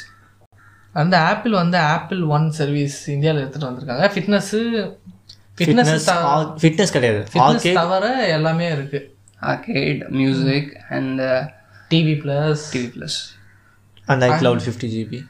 அந்த 0.95 1.15
Apple 1.31 1.55
வந்து 1.61 1.79
ஆப்பிள் 1.95 2.21
ஒன் 2.37 2.47
சர்வீஸ் 2.59 2.97
இந்தியாவில் 3.15 3.43
எடுத்துகிட்டு 3.43 3.69
வந்திருக்காங்க. 3.69 4.07
ஃபிட்னஸ்ஸு 4.15 4.61
ஃபிட்னஸ் 5.59 5.91
ஃபிட்னஸ் 5.91 6.09
ஃபிட்னஸ் 6.63 6.95
கிடையாது. 6.97 7.21
Fitness 7.33 7.67
தவிர 7.81 8.07
எல்லாமே 8.37 8.67
இருக்குது 8.77 9.07
arcade 9.43 10.03
music 10.21 10.73
and 10.97 11.21
TV 11.91 12.15
plus 12.25 12.65
TV 12.75 12.91
plus 12.97 13.19
and 14.09 14.25
iCloud 14.43 14.65
fifty 14.67 14.91
GB 14.95 15.21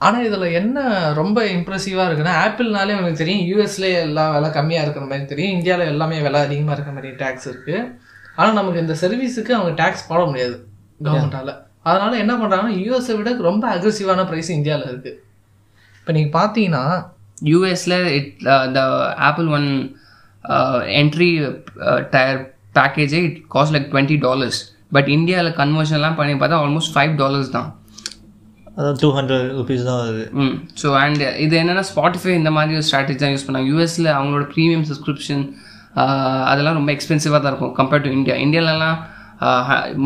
ஆனால் 0.00 0.26
இதில் 0.28 0.54
என்ன 0.60 0.78
ரொம்ப 1.20 1.38
இம்ப்ரெசிவாக 1.56 2.08
இருக்குன்னா 2.08 2.32
ஆப்பிள்னாலே 2.44 2.96
உங்களுக்கு 2.96 3.22
தெரியும் 3.22 3.44
யூஎஸ்லேயே 3.50 3.98
எல்லாம் 4.06 4.32
விலை 4.36 4.48
கம்மியாக 4.56 4.84
இருக்கிற 4.86 5.04
மாதிரி 5.06 5.30
தெரியும் 5.32 5.54
இந்தியாவில் 5.56 5.92
எல்லாமே 5.92 6.16
விலை 6.26 6.40
அதிகமாக 6.46 6.74
இருக்கிற 6.76 6.94
மாதிரி 6.96 7.12
டேக்ஸ் 7.22 7.48
இருக்குது 7.52 7.80
ஆனால் 8.36 8.58
நமக்கு 8.60 8.82
இந்த 8.84 8.94
சர்வீஸுக்கு 9.02 9.52
அவங்க 9.56 9.72
டேக்ஸ் 9.82 10.08
போட 10.10 10.20
முடியாது 10.30 10.56
கவர்மெண்ட்டால் 11.00 11.52
அதனால 11.90 12.12
என்ன 12.22 12.32
பண்ணுறாங்கன்னா 12.40 12.76
யூஎஸை 12.82 13.14
விட 13.18 13.32
ரொம்ப 13.48 13.64
அக்ரெசிவான 13.74 14.24
ப்ரைஸ் 14.30 14.50
இந்தியாவில் 14.58 14.90
இருக்குது 14.90 15.18
இப்போ 15.98 16.12
நீங்கள் 16.16 16.36
பார்த்தீங்கன்னா 16.38 16.84
யூஎஸில் 17.50 17.98
it 18.18 18.30
the 18.76 18.80
Apple 19.28 19.48
One 19.58 19.68
entry 21.00 21.30
tier 22.14 22.40
பேக்கேஜே 22.78 23.20
it 23.28 23.38
cost 23.54 23.74
like 23.76 23.88
twenty 23.92 24.16
dollars 24.26 24.60
but 24.96 25.08
இந்தியாவில் 25.16 25.56
கன்வர்ஷன்லாம் 25.60 26.18
பண்ணி 26.18 26.34
பார்த்தா 26.40 26.60
ஆல்மோஸ்ட் 26.64 26.92
ஃபைவ் 26.94 27.12
டாலர்ஸ் 27.22 27.50
தான். 27.56 27.68
அதான் 28.76 28.96
டூ 29.02 29.08
ஹண்ட்ரட் 29.16 29.46
ருபீஸ் 29.58 29.84
தான் 29.88 30.00
வருது. 30.02 30.22
ம். 30.42 30.54
ஸோ 30.80 30.88
அண்ட் 31.02 31.22
இது 31.44 31.54
என்னென்னா 31.62 31.84
ஸ்பாட்டிஃபை 31.90 32.32
இந்த 32.40 32.50
மாதிரி 32.56 32.76
ஒரு 32.78 32.86
ஸ்ட்ராட்டஜி 32.88 33.18
தான் 33.22 33.34
யூஸ் 33.34 33.46
பண்ணாங்க. 33.46 33.68
யூஎஸில் 33.72 34.10
அவங்களோட 34.16 34.44
ப்ரீமியம் 34.54 34.86
சப்ஸ்கிரிப்ஷன் 34.90 35.44
அதெல்லாம் 36.46 36.74
ரொம்ப 36.74 36.90
எக்ஸ்பென்சிவாக 36.92 37.40
தான் 37.40 37.52
இருக்கும். 37.52 37.74
கம்பேர்ட் 37.74 38.04
டு 38.04 38.12
இந்தியா 38.12 38.36
இந்தியாலலாம் 38.44 38.98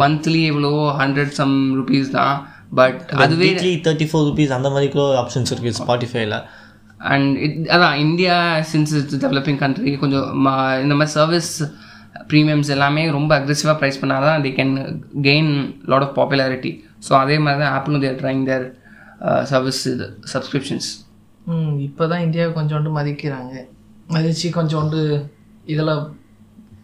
மந்த்லி 0.00 0.42
எவ்வளோ 0.44 0.70
ஹண்ட்ரட் 0.98 1.34
சம் 1.36 1.56
ருபீஸ் 1.78 2.10
தான். 2.12 2.34
பட் 2.74 3.00
அதுவே 3.24 3.48
தேர்ட்டி 3.84 4.06
ஃபோர் 4.08 4.26
ருபீஸ் 4.26 4.56
அந்த 4.56 4.68
மாதிரி 4.70 4.88
கூட 4.90 5.04
ஆப்ஷன்ஸ் 5.20 5.52
இருக்குது 5.52 5.76
ஸ்பாட்டிஃபைல 5.78 6.36
அண்ட் 7.00 7.36
இட் 7.38 7.58
அதான் 7.68 7.96
India 7.98 8.34
since 8.70 8.92
it's 8.96 9.20
developing 9.22 9.60
country 9.60 9.92
கொஞ்சம் 9.96 10.26
ம- 10.44 10.54
இந்த 10.80 10.94
மாதிரி 10.94 11.12
சர்வீஸ் 11.12 11.50
ப்ரீமியம்ஸ் 12.28 12.70
எல்லாமே 12.70 13.10
ரொம்ப 13.10 13.32
அக்ரெசிவாக 13.36 13.76
ப்ரைஸ் 13.80 14.00
பண்ணால் 14.00 14.26
தான் 14.26 14.42
they 14.42 14.52
can 14.52 14.74
gain 15.22 15.50
lot 15.86 16.02
of 16.02 16.16
popularity 16.18 16.72
so 17.06 17.12
அதே 17.18 17.38
மாதிரி 17.38 17.60
தான் 17.62 17.74
ஆப்பிளும் 17.76 18.02
தேர் 18.02 18.18
ட்ரைங் 18.22 18.44
தேர் 18.46 18.66
சர்வீஸ் 19.44 19.80
இது 19.88 20.06
சப்ஸ்கிரிப்ஷன்ஸ் 20.32 20.88
ம் 21.46 21.74
இப்போ 21.80 22.06
தான் 22.06 22.20
இந்தியாவை 22.20 22.52
கொஞ்சோண்டு 22.54 22.90
மதிக்கிறாங்க. 22.96 23.54
மதித்து 24.08 24.48
கொஞ்சோண்டு 24.50 25.00
இதில் 25.72 25.92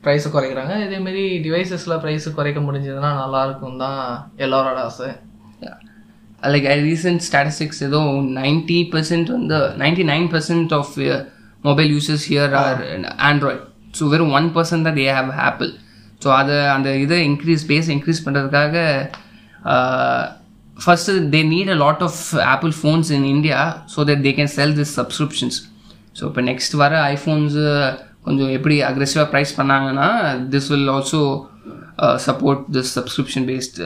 ப்ரைஸை 0.04 0.28
குறைக்கிறாங்க. 0.30 0.74
இதேமாரி 0.86 1.22
டிவைசஸில் 1.44 2.00
ப்ரைஸு 2.02 2.30
குறைக்க 2.38 2.60
முடிஞ்சதுன்னா 2.66 3.12
நல்லாயிருக்கும் 3.22 3.80
தான் 3.84 4.00
எல்லாரோட 4.44 4.80
ஆசை. 4.88 5.10
லைக் 6.52 6.66
ஐ 6.72 6.76
ரீசெண்ட் 6.88 7.22
ஸ்டாட்டிஸ்டிக்ஸ் 7.26 7.82
ஏதோ 7.88 8.00
நைன்டி 8.40 8.78
பர்சன்ட் 8.94 9.30
வந்து 9.36 9.58
ninety 9.82 10.04
nine 10.12 10.28
percent 10.34 10.72
of 10.78 10.92
mobile 11.64 11.90
users 11.94 12.26
here 12.30 12.54
are 12.62 12.80
Android 13.28 13.62
so 13.98 14.08
வெறும் 14.12 14.32
ஒன் 14.38 14.48
பர்சன்ட் 14.56 14.86
தான் 14.88 14.98
தே 15.00 15.06
ஹேவ் 15.18 15.30
ஆப்பிள் 15.48 15.70
ஸோ 16.22 16.30
அதை 16.40 16.56
அந்த 16.74 16.88
இதை 17.04 17.18
இன்க்ரீஸ் 17.30 17.64
பேஸ் 17.70 17.88
இன்க்ரீஸ் 17.94 18.24
பண்ணுறதுக்காக 18.26 18.76
first 20.78 21.12
they 21.34 21.40
need 21.52 21.70
a 21.74 21.78
lot 21.84 22.02
of 22.08 22.20
Apple 22.52 22.72
phones 22.80 23.10
in 23.16 23.26
India 23.34 23.60
so 23.94 24.04
that 24.10 24.24
they 24.26 24.32
can 24.38 24.52
sell 24.58 24.74
this 24.80 24.94
subscriptions 25.00 25.58
so 26.18 26.22
இப்போ 26.30 26.42
next 26.50 26.74
வர 26.82 26.94
iPhones 27.14 27.64
கொஞ்சம் 28.25 28.52
எப்படி 28.57 28.76
அக்ரெசிவாக 28.83 29.26
ப்ரைஸ் 29.33 29.52
பண்ணாங்கன்னா 29.59 30.09
this 30.52 30.71
will 30.73 30.90
also 30.95 31.21
support 32.26 32.62
this 32.76 32.93
subscription 32.99 33.47
based 33.50 33.78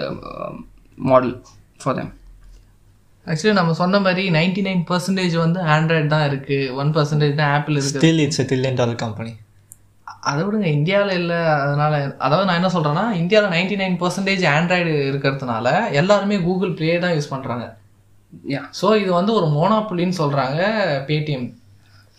model 0.99 1.35
for 1.83 1.97
them. 1.99 2.09
Actually 3.27 3.57
நம்ம 3.59 3.73
சொன்ன 3.81 3.99
மாதிரி 3.99 4.23
ninety 4.37 4.63
nine 4.67 4.83
percentage 4.91 5.35
வந்து 5.43 5.61
ஆண்ட்ராய்டு 5.75 6.09
தான் 6.13 6.25
இருக்குது 6.29 6.71
ஒன் 6.81 6.93
பர்சன்டேஜ் 6.95 7.35
தான் 7.41 7.51
ஆப்பிள் 7.57 7.77
இருக்குது 7.77 8.03
still 8.03 8.23
it's 8.25 8.41
a 8.43 8.47
trillion 8.51 8.77
dollar 8.81 8.97
company 9.03 9.33
அதை 10.23 10.41
விடுங்க 10.45 10.69
இந்தியாவில் 10.77 11.13
இல்லை 11.19 11.41
அதனால 11.57 11.93
அதாவது 12.19 12.47
நான் 12.49 12.59
என்ன 12.61 12.71
சொல்கிறேன்னா 12.77 13.05
இந்தியாவில் 13.21 13.55
நைன்டி 13.57 13.77
நைன் 13.83 13.99
பர்சன்டேஜ் 14.01 14.45
ஆண்ட்ராய்டு 14.55 14.95
இருக்கிறதுனால 15.11 15.67
எல்லாருமே 16.01 16.39
கூகுள் 16.47 16.73
ப்ளே 16.79 16.95
தான் 17.05 17.15
யூஸ் 17.17 17.33
பண்ணுறாங்க 17.35 17.67
யா 18.55 18.63
ஸோ 18.81 18.87
இது 19.03 19.11
வந்து 19.13 19.33
ஒரு 19.39 19.47
மோனாப்புலின்னு 19.55 20.17
சொல்கிறாங்க 20.23 20.59
பேடிஎம் 21.09 21.47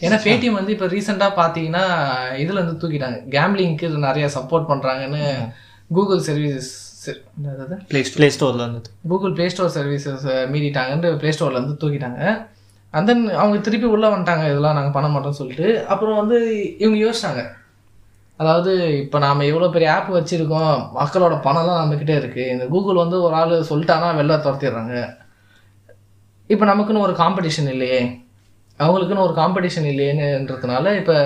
ஏன்னா 0.05 0.19
பேடிஎம் 0.25 0.59
வந்து 0.59 0.73
இப்போ 0.75 0.89
ரீசெண்டாக 0.95 1.39
பார்த்தீங்கன்னா 1.39 1.85
இதில் 2.43 2.61
வந்து 2.63 2.77
தூக்கிட்டாங்க. 2.83 3.17
கேம்லிங்க்கு 3.37 3.89
நிறைய 4.09 4.27
சப்போர்ட் 4.37 4.69
பண்ணுறாங்கன்னு 4.71 5.23
கூகுள் 5.97 6.23
சர்வீசஸ் 6.29 6.71
அதாவது 7.49 7.75
ப்ளே 7.91 7.99
ப்ளே 8.15 8.27
ஸ்டோரில் 8.35 8.63
இருந்தது 8.65 8.89
கூகுள் 9.11 9.35
ப்ளே 9.35 9.45
ஸ்டோர் 9.55 9.75
சர்வீசஸ் 9.79 10.25
மீறிட்டாங்கன்னு 10.53 11.11
ப்ளே 11.23 11.33
ஸ்டோர்லேருந்து 11.35 11.81
தூக்கிட்டாங்க. 11.83 12.21
And 12.97 13.05
then 13.09 13.19
அவங்க 13.39 13.57
திருப்பி 13.65 13.87
உள்ளே 13.95 14.07
வந்துட்டாங்க. 14.11 14.43
இதெல்லாம் 14.51 14.77
நாங்கள் 14.77 14.93
பண்ண 14.95 15.07
மாட்டோம்னு 15.13 15.39
சொல்லிட்டு. 15.39 15.67
அப்புறம் 15.93 16.15
வந்து 16.19 16.37
இவங்க 16.83 16.97
யோசிச்சாங்க. 17.03 17.41
அதாவது 18.41 18.71
இப்போ 19.01 19.17
நாம் 19.23 19.43
எவ்வளோ 19.49 19.67
பெரிய 19.75 19.89
ஆப் 19.95 20.09
வச்சுருக்கோம். 20.15 20.73
மக்களோட 20.99 21.35
பணம்லாம் 21.47 21.81
நம்மக்கிட்டே 21.81 22.15
இருக்குது 22.21 22.47
இந்த 22.53 22.65
கூகுள் 22.73 23.01
வந்து 23.03 23.17
ஒரு 23.25 23.35
ஆள் 23.41 23.53
சொல்லிட்டானா 23.71 24.09
வெளில 24.19 24.37
துரத்திடுறாங்க. 24.45 24.95
இப்போ 26.53 26.65
நமக்குன்னு 26.71 27.05
ஒரு 27.07 27.15
காம்படிஷன் 27.21 27.69
இல்லையே. 27.75 28.01
அவங்களுக்குன்னு 28.79 29.25
ஒரு 29.27 29.35
காம்படிஷன் 29.41 29.87
இல்லையேன்றதுனால 29.91 30.93
இப்போ 30.99 31.17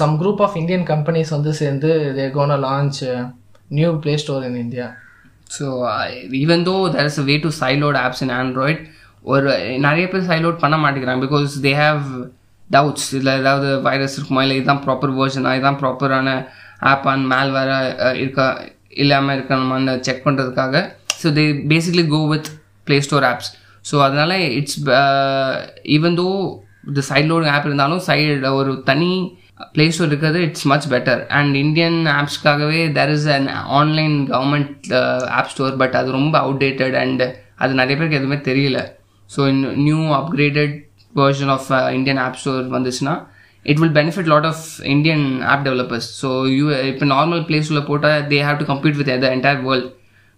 some 0.00 0.16
group 0.20 0.42
of 0.46 0.58
Indian 0.60 0.84
companies 0.90 1.34
வந்து 1.36 1.52
சேர்ந்து 1.60 1.90
they 2.18 2.26
gonna 2.30 2.58
launch 2.66 3.00
new 3.70 3.90
Play 4.02 4.14
Store 4.16 4.44
in 4.48 4.60
India 4.64 4.86
so 5.56 5.64
even 6.42 6.64
though 6.68 6.76
there 6.94 7.08
is 7.10 7.20
a 7.22 7.26
way 7.30 7.36
to 7.44 7.50
sideload 7.62 7.98
apps 8.04 8.22
in 8.26 8.34
Android 8.40 8.82
ஒரு 9.24 9.50
நிறைய 9.78 10.04
பேர் 10.12 10.28
சைலோட் 10.30 10.62
பண்ண 10.62 10.76
மாட்டேங்கிறாங்க 10.76 11.24
பிகாஸ் 11.26 11.54
தே 11.66 11.72
ஹேவ் 11.82 12.04
டவுட்ஸ் 12.70 13.08
இல்லை 13.18 13.32
ஏதாவது 13.40 13.68
வைரஸ் 13.80 14.16
இருக்குமா? 14.18 14.42
இல்லை 14.42 14.56
இதுதான் 14.56 14.82
ப்ராப்பர் 14.84 15.12
வேர்ஷனா 15.18 15.52
இதுதான் 15.56 15.80
ப்ராப்பரான 15.82 16.28
ஆப் 16.90 17.08
அண்ட் 17.12 17.26
மேல் 17.32 17.50
வேற 17.50 17.70
இருக்கா? 18.22 18.46
இல்லாமல் 18.94 19.34
இருக்கணுமான்னு 19.36 19.94
செக் 20.06 20.24
பண்ணுறதுக்காக 20.26 20.74
so 21.22 21.28
they 21.38 21.44
basically 21.72 22.04
go 22.08 22.20
with 22.32 22.50
Play 22.86 22.96
Store 23.00 23.26
apps 23.30 23.50
so 23.84 23.96
அதனால் 24.00 24.36
இட்ஸ் 24.58 24.78
ஈவன் 25.96 26.18
தோ 26.20 26.28
இந்த 26.88 27.02
சைட் 27.08 27.30
லோடிங் 27.30 27.54
ஆப் 27.54 27.66
இருந்தாலும் 27.66 28.04
சைடு 28.08 28.52
ஒரு 28.58 28.72
தனி 28.84 29.10
ப்ளே 29.74 29.84
ஸ்டோர் 29.90 30.10
இருக்கிறது 30.10 30.38
it's 30.46 30.66
much 30.66 30.88
better 30.92 31.20
and 31.30 31.54
Indian 31.56 31.98
ஆப்ஸ்க்காகவே 32.14 32.80
there 32.96 33.12
is 33.16 33.28
an 33.36 33.46
online 33.78 34.16
government 34.32 34.88
app 35.38 35.50
store 35.52 35.76
but 35.76 35.94
அது 36.00 36.10
ரொம்ப 36.10 36.34
outdated 36.38 36.96
and 37.02 37.22
அது 37.58 37.72
நிறைய 37.74 37.94
பேருக்கு 37.96 38.20
எதுவுமே 38.20 38.38
தெரியல. 38.50 38.78
So 39.30 39.42
new 39.84 40.00
upgraded 40.14 40.74
version 41.14 41.52
of 41.56 41.68
Indian 41.98 42.20
app 42.24 42.38
store 42.40 42.64
வந்துச்சுன்னா 42.76 43.14
it 43.66 43.80
will 43.80 43.96
benefit 43.98 44.30
lot 44.32 44.48
of 44.50 44.64
Indian 44.94 45.26
app 45.52 45.64
developers 45.66 46.08
so 46.22 46.30
you 46.56 46.64
இப்போ 46.90 47.06
normal 47.14 47.42
play 47.48 47.58
ஸ்டோரில் 47.62 47.88
போட்டால் 47.90 48.24
they 48.32 48.40
have 48.48 48.58
to 48.58 48.66
complete 48.72 48.98
with 49.00 49.12
the 49.24 49.30
entire 49.36 49.62
world 49.68 49.88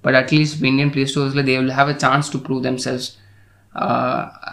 but 0.05 0.15
at least 0.15 0.55
இப்போ 0.57 0.69
Indian 0.69 0.93
play 0.95 1.05
ஸ்டோர்ஸில் 1.13 1.47
they 1.51 1.57
will 1.61 1.77
have 1.81 1.91
a 1.95 1.97
chance 2.05 2.29
to 2.35 2.41
prove 2.47 2.63
themselves 2.87 3.09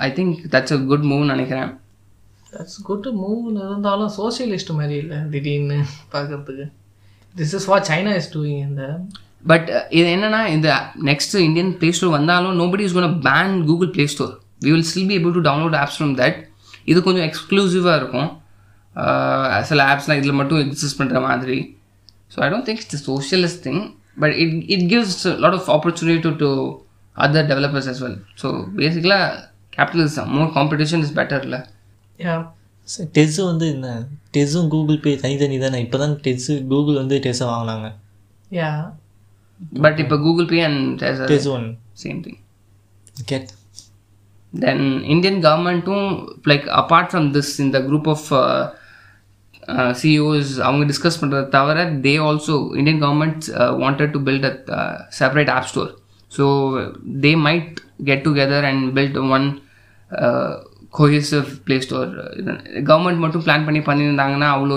I 0.05 0.09
think 0.17 0.35
that's 0.53 0.75
a 0.75 0.79
good 0.91 1.07
move 1.11 1.23
நினைக்கிறேன். 1.33 1.71
That's 2.53 2.79
good 2.89 3.09
மூவ்னு 3.21 3.61
இருந்தாலும் 3.69 4.11
socialist 4.19 4.71
மாதிரி 4.79 4.95
இல்லை 5.03 5.19
திடீர்னு 5.33 5.79
பார்க்கறதுக்கு. 6.13 6.65
This 7.35 7.55
is 7.59 7.67
what 7.71 7.87
China 7.91 8.13
is 8.21 8.31
doing 8.35 8.61
இந்த 8.69 8.83
but 9.51 9.69
இது 9.97 10.07
என்னன்னா 10.15 10.41
இந்த 10.55 10.69
நெக்ஸ்ட் 11.09 11.35
இந்தியன் 11.47 11.73
ப்ளே 11.79 11.89
ஸ்டோர் 11.97 12.15
வந்தாலும் 12.19 12.57
nobody 12.61 12.85
is 12.87 12.95
gonna 12.97 13.19
ban 13.27 13.55
Google 13.69 13.91
play 13.97 14.05
store 14.13 14.33
we 14.65 14.71
will 14.75 14.87
still 14.91 15.09
be 15.11 15.17
able 15.19 15.35
to 15.37 15.43
download 15.49 15.77
apps 15.81 15.97
from 15.99 16.15
that 16.21 16.39
இது 16.91 16.99
கொஞ்சம் 17.09 17.27
எக்ஸ்க்ளூசிவாக 17.29 17.99
இருக்கும். 18.01 18.29
Uh, 18.95 19.61
சில 19.69 19.79
ஆப்ஸ்லாம் 19.91 20.19
இதில் 20.19 20.37
மட்டும் 20.39 20.59
எக்ஸிஸ்ட் 20.63 20.97
பண்ணுற 20.99 21.19
மாதிரி. 21.27 21.55
So 22.33 22.37
I 22.45 22.47
don't 22.51 22.67
think 22.67 22.81
it's 22.83 23.05
socialist 23.07 23.61
thing 23.67 23.81
but 24.21 24.35
it 24.43 24.53
it 24.73 24.83
gives 24.91 25.15
lot 25.43 25.55
of 25.59 25.69
opportunity 25.75 26.31
to 26.41 26.49
other 27.15 27.47
developers 27.51 27.89
as 27.93 27.99
well. 28.03 28.17
So 28.41 28.47
பேசிக்கலாக 28.79 29.39
கேபிட்டலிசம் 29.77 30.29
மோர் 30.35 30.51
காம்படிஷன் 30.57 31.03
இஸ் 31.05 31.15
பெட்டர்ல 31.19 31.57
யா 32.19 32.35
டெஸ்ஸு 33.17 33.41
வந்து 33.51 33.65
என்ன? 33.75 33.89
டெஸ்ஸும் 34.35 34.69
கூகுள் 34.73 35.01
பே 35.05 35.11
தனித்தனி 35.23 35.57
தானே? 35.65 35.79
இப்போ 35.85 35.97
தான் 36.03 36.15
டெஸ்ஸு 36.25 36.53
கூகுள் 36.71 37.01
வந்து 37.01 37.17
டெஸ்ஸை 37.25 37.47
வாங்கினாங்க. 37.53 37.87
யா 38.59 38.71
பட் 39.85 39.99
இப்போ 40.03 40.15
Google 40.25 40.47
pay 40.53 40.61
and 40.69 41.03
Tez 41.33 41.49
one 41.57 41.67
same 42.03 42.21
thing 42.27 42.39
get 43.31 43.51
then 44.53 44.79
indian 45.13 45.37
government 45.45 45.79
too 45.87 46.01
like 46.49 46.65
apart 46.81 47.07
from 47.13 47.23
this 47.35 47.47
in 47.61 47.69
the 47.75 47.81
group 47.87 48.05
of 48.13 48.19
uh, 48.31 48.63
uh, 49.73 49.91
CEOs 49.99 50.49
அவங்க 50.65 50.83
டிஸ்கஸ் 50.91 51.17
பண்ணுறத 51.21 51.47
தவிர 51.55 51.85
they 52.05 52.13
also 52.27 52.55
Indian 52.79 53.01
government 53.03 53.45
wanted 53.83 54.13
to 54.15 54.19
build 54.27 54.45
a 54.79 54.81
separate 55.19 55.51
app 55.55 55.67
store 55.71 55.91
so 56.33 56.45
they 57.23 57.31
might 57.45 57.73
get 58.05 58.25
together 58.27 58.65
and 58.65 58.85
build 58.97 59.19
one 59.29 59.47
cohesive 60.93 61.47
play 61.65 61.75
store 61.79 62.09
government 62.89 63.21
மட்டும் 63.21 63.43
plan 63.45 63.65
பண்ணி 63.65 63.81
பண்ணியிருந்தாங்கன்னா 63.81 64.49
அவ்வளோ 64.55 64.75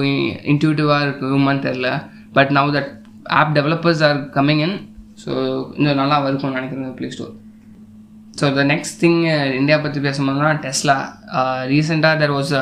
இன்ட்யூட்டிவாக 0.53 1.07
இருக்குமான்னு 1.07 1.67
தெரில 1.67 1.89
but 2.33 2.53
now 2.57 2.71
that 2.77 2.93
app 3.39 3.53
developers 3.55 4.03
are 4.03 4.21
coming 4.37 4.63
in 4.67 4.77
so 5.25 5.33
இன்னும் 5.77 6.01
நல்லா 6.03 6.17
இருக்கும்னு 6.29 6.59
நினைக்கிறேன் 6.59 6.97
play 6.97 7.11
store 7.11 7.35
so 8.41 8.47
the 8.55 8.65
next 8.65 8.99
thing 9.01 9.21
India 9.61 9.79
பற்றி 9.79 10.01
பேசும்போதுனா 10.01 10.51
டெஸ்லா 10.65 10.97
ரீசெண்டாக 11.67 12.21
there 12.21 12.35
was 12.35 12.53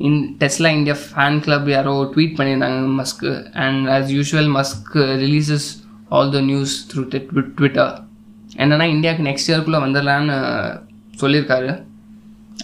in 0.00 0.20
Tesla 0.38 0.70
India 0.70 0.96
fan 1.02 1.40
club 1.40 1.68
யாரோ 1.68 1.92
ட்வீட் 2.14 2.38
பண்ணியிருந்தாங்க 2.38 2.94
Musk 3.00 3.32
and 3.64 3.82
as 3.88 4.08
usual 4.10 4.50
Musk 4.56 4.94
releases 5.18 5.68
all 6.10 6.32
the 6.32 6.40
news 6.42 6.74
through 6.90 7.02
Twitter 7.50 7.92
என்னென்னா 8.56 8.86
இந்தியாவுக்கு 8.94 9.28
நெக்ஸ்ட் 9.28 9.50
இயர்க்குள்ளே 9.50 9.80
வந்துடலான்னு 9.84 10.36
சொல்லியிருக்காரு. 11.22 11.72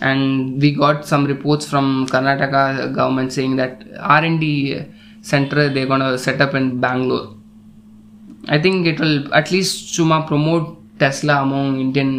And 0.09 0.63
we 0.63 0.71
got 0.79 1.03
some 1.11 1.27
reports 1.29 1.69
from 1.71 1.91
Karnataka 2.13 2.63
government 2.99 3.35
saying 3.37 3.57
that 3.61 3.79
R and D 4.15 4.55
centre 5.31 5.73
they 5.77 5.87
gonna 5.91 6.05
set up 6.27 6.57
in 6.61 6.69
Bangalore 6.79 7.29
I 8.57 8.59
think 8.67 8.85
it 8.85 9.01
will 9.05 9.21
at least 9.41 9.81
சும்மா 9.97 10.19
promote 10.29 10.67
Tesla 11.03 11.37
among 11.45 11.75
Indian 11.87 12.15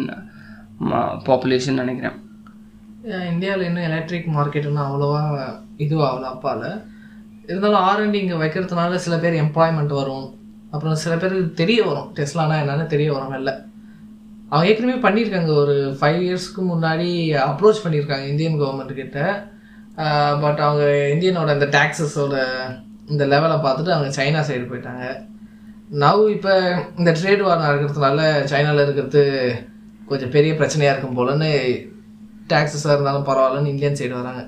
population 1.28 1.80
நினைக்கிறேன். 1.82 2.18
இந்தியாவில் 3.32 3.66
இன்னும் 3.66 3.86
electric 3.88 4.28
மார்க்கெட்னா 4.36 4.70
இன்னும் 4.70 4.88
அவ்வளோவா 4.88 5.22
இதுவாகல 5.84 6.26
அப்பால 6.34 6.62
இருந்தாலும் 7.48 7.84
R&D 7.88 8.18
இங்கே 8.24 8.36
வைக்கிறதுனால 8.42 8.94
சில 9.04 9.16
பேர் 9.18 9.42
எம்ப்ளாய்மெண்ட் 9.44 9.94
வரும். 10.00 10.26
அப்புறம் 10.70 11.00
சில 11.02 11.16
பேருக்கு 11.16 11.52
தெரிய 11.60 11.84
வரும். 11.84 12.10
டெஸ்லானா 12.16 12.56
என்னன்னு 12.62 12.86
தெரிய 12.94 13.08
வரும் 13.12 13.32
வெளில. 13.34 13.52
அவங்க 14.50 14.68
ஏற்கனவே 14.70 15.00
பண்ணியிருக்காங்க. 15.06 15.50
ஒரு 15.62 15.74
ஃபைவ் 16.00 16.20
இயர்ஸ்க்கு 16.26 16.62
முன்னாடி 16.72 17.08
அப்ரோச் 17.46 17.82
பண்ணியிருக்காங்க 17.84 18.26
இந்தியன் 18.28 18.60
கவர்மெண்ட் 18.60 19.00
கிட்ட. 19.00 19.18
பட் 20.42 20.60
அவங்க 20.66 20.84
இந்தியனோட 21.14 21.52
இந்த 21.56 21.68
டேக்ஸஸோட 21.76 22.36
இந்த 23.12 23.24
லெவலை 23.32 23.56
பார்த்துட்டு 23.66 23.94
அவங்க 23.94 24.10
சைனா 24.18 24.42
சைடு 24.48 24.64
போயிட்டாங்க. 24.70 25.04
நவ் 26.02 26.22
இப்போ 26.36 26.54
இந்த 26.98 27.10
ட்ரேட் 27.20 27.42
வார் 27.46 27.64
நடக்கிறதுனால 27.66 28.20
சைனாவில் 28.52 28.84
இருக்கிறது 28.86 29.22
கொஞ்சம் 30.10 30.34
பெரிய 30.36 30.52
பிரச்சனையாக 30.60 30.92
இருக்கும் 30.94 31.18
போலன்னு 31.18 31.50
டேக்ஸஸாக 32.52 32.94
இருந்தாலும் 32.94 33.26
பரவாயில்லன்னு 33.26 33.72
இந்தியன் 33.74 33.98
சைடு 34.00 34.14
வராங்க. 34.22 34.42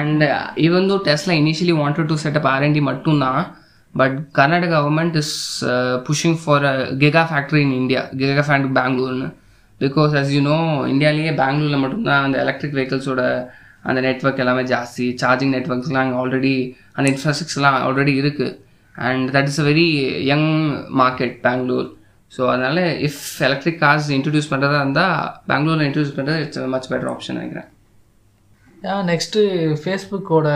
அண்ட் 0.00 0.24
இவன் 0.66 0.90
தோ 0.90 0.96
டெஸ்ட்ல 1.08 1.34
initially 1.40 1.74
wanted 1.80 2.10
to 2.10 2.16
set 2.24 2.38
up 2.40 2.48
R and D 2.54 2.80
மட்டும்தான் 2.90 3.40
but 3.98 4.12
Karnataka 4.36 4.76
government 4.76 5.14
is 5.22 5.30
uh, 5.72 5.94
pushing 6.08 6.36
for 6.44 6.58
a 6.72 6.76
gigafactory 7.02 7.62
in 7.66 7.72
India, 7.82 8.04
gigafactory 8.22 8.72
Bangalore. 8.80 9.26
Because 9.80 10.12
as 10.18 10.30
you 10.34 10.38
know 10.44 10.54
இந்தியாலேயே 10.90 11.32
பெங்களூரில் 11.40 11.80
மட்டும்தான் 11.82 12.22
அந்த 12.26 12.36
எலக்ட்ரிக் 12.44 12.76
வெஹிக்கிள்ஸோட 12.76 13.22
அந்த 13.88 13.98
network 14.06 14.40
எல்லாமே 14.42 14.62
ஜாஸ்தி. 14.70 15.06
Charging 15.22 15.52
நெட்ஒர்க்ஸ்லாம் 15.54 16.00
அங்கே 16.02 16.16
already 16.20 16.52
அந்த 16.96 17.06
இன்ஃப்ராஸ்ட்ரக்சர்லாம் 17.12 17.76
ஆல்ரெடி 17.88 18.12
இருக்குது 18.22 18.54
and 19.08 19.24
that 19.34 19.48
is 19.50 19.60
a 19.62 19.66
very 19.68 19.84
young 20.30 20.48
market 21.00 21.34
Bangalore 21.46 21.90
so 22.36 22.42
அதனால் 22.52 22.82
இஃப் 23.08 23.20
எலக்ட்ரிக் 23.48 23.78
கார்ஸ் 23.84 24.08
இன்ட்ரடியூஸ் 24.18 24.50
பண்ணுறதா 24.52 24.80
இருந்தால் 24.84 25.18
பெங்களூரில் 25.52 25.86
இன்ட்ரடியூஸ் 25.88 26.16
பண்ணுறது 26.18 26.40
இட்ஸ் 26.46 26.62
மச் 26.76 26.88
பெட்டர் 26.92 27.12
ஆப்ஷன் 27.14 27.38
நினைக்கிறேன். 27.40 27.68
நெக்ஸ்ட்டு 29.12 29.42
ஃபேஸ்புக்கோட 29.84 30.48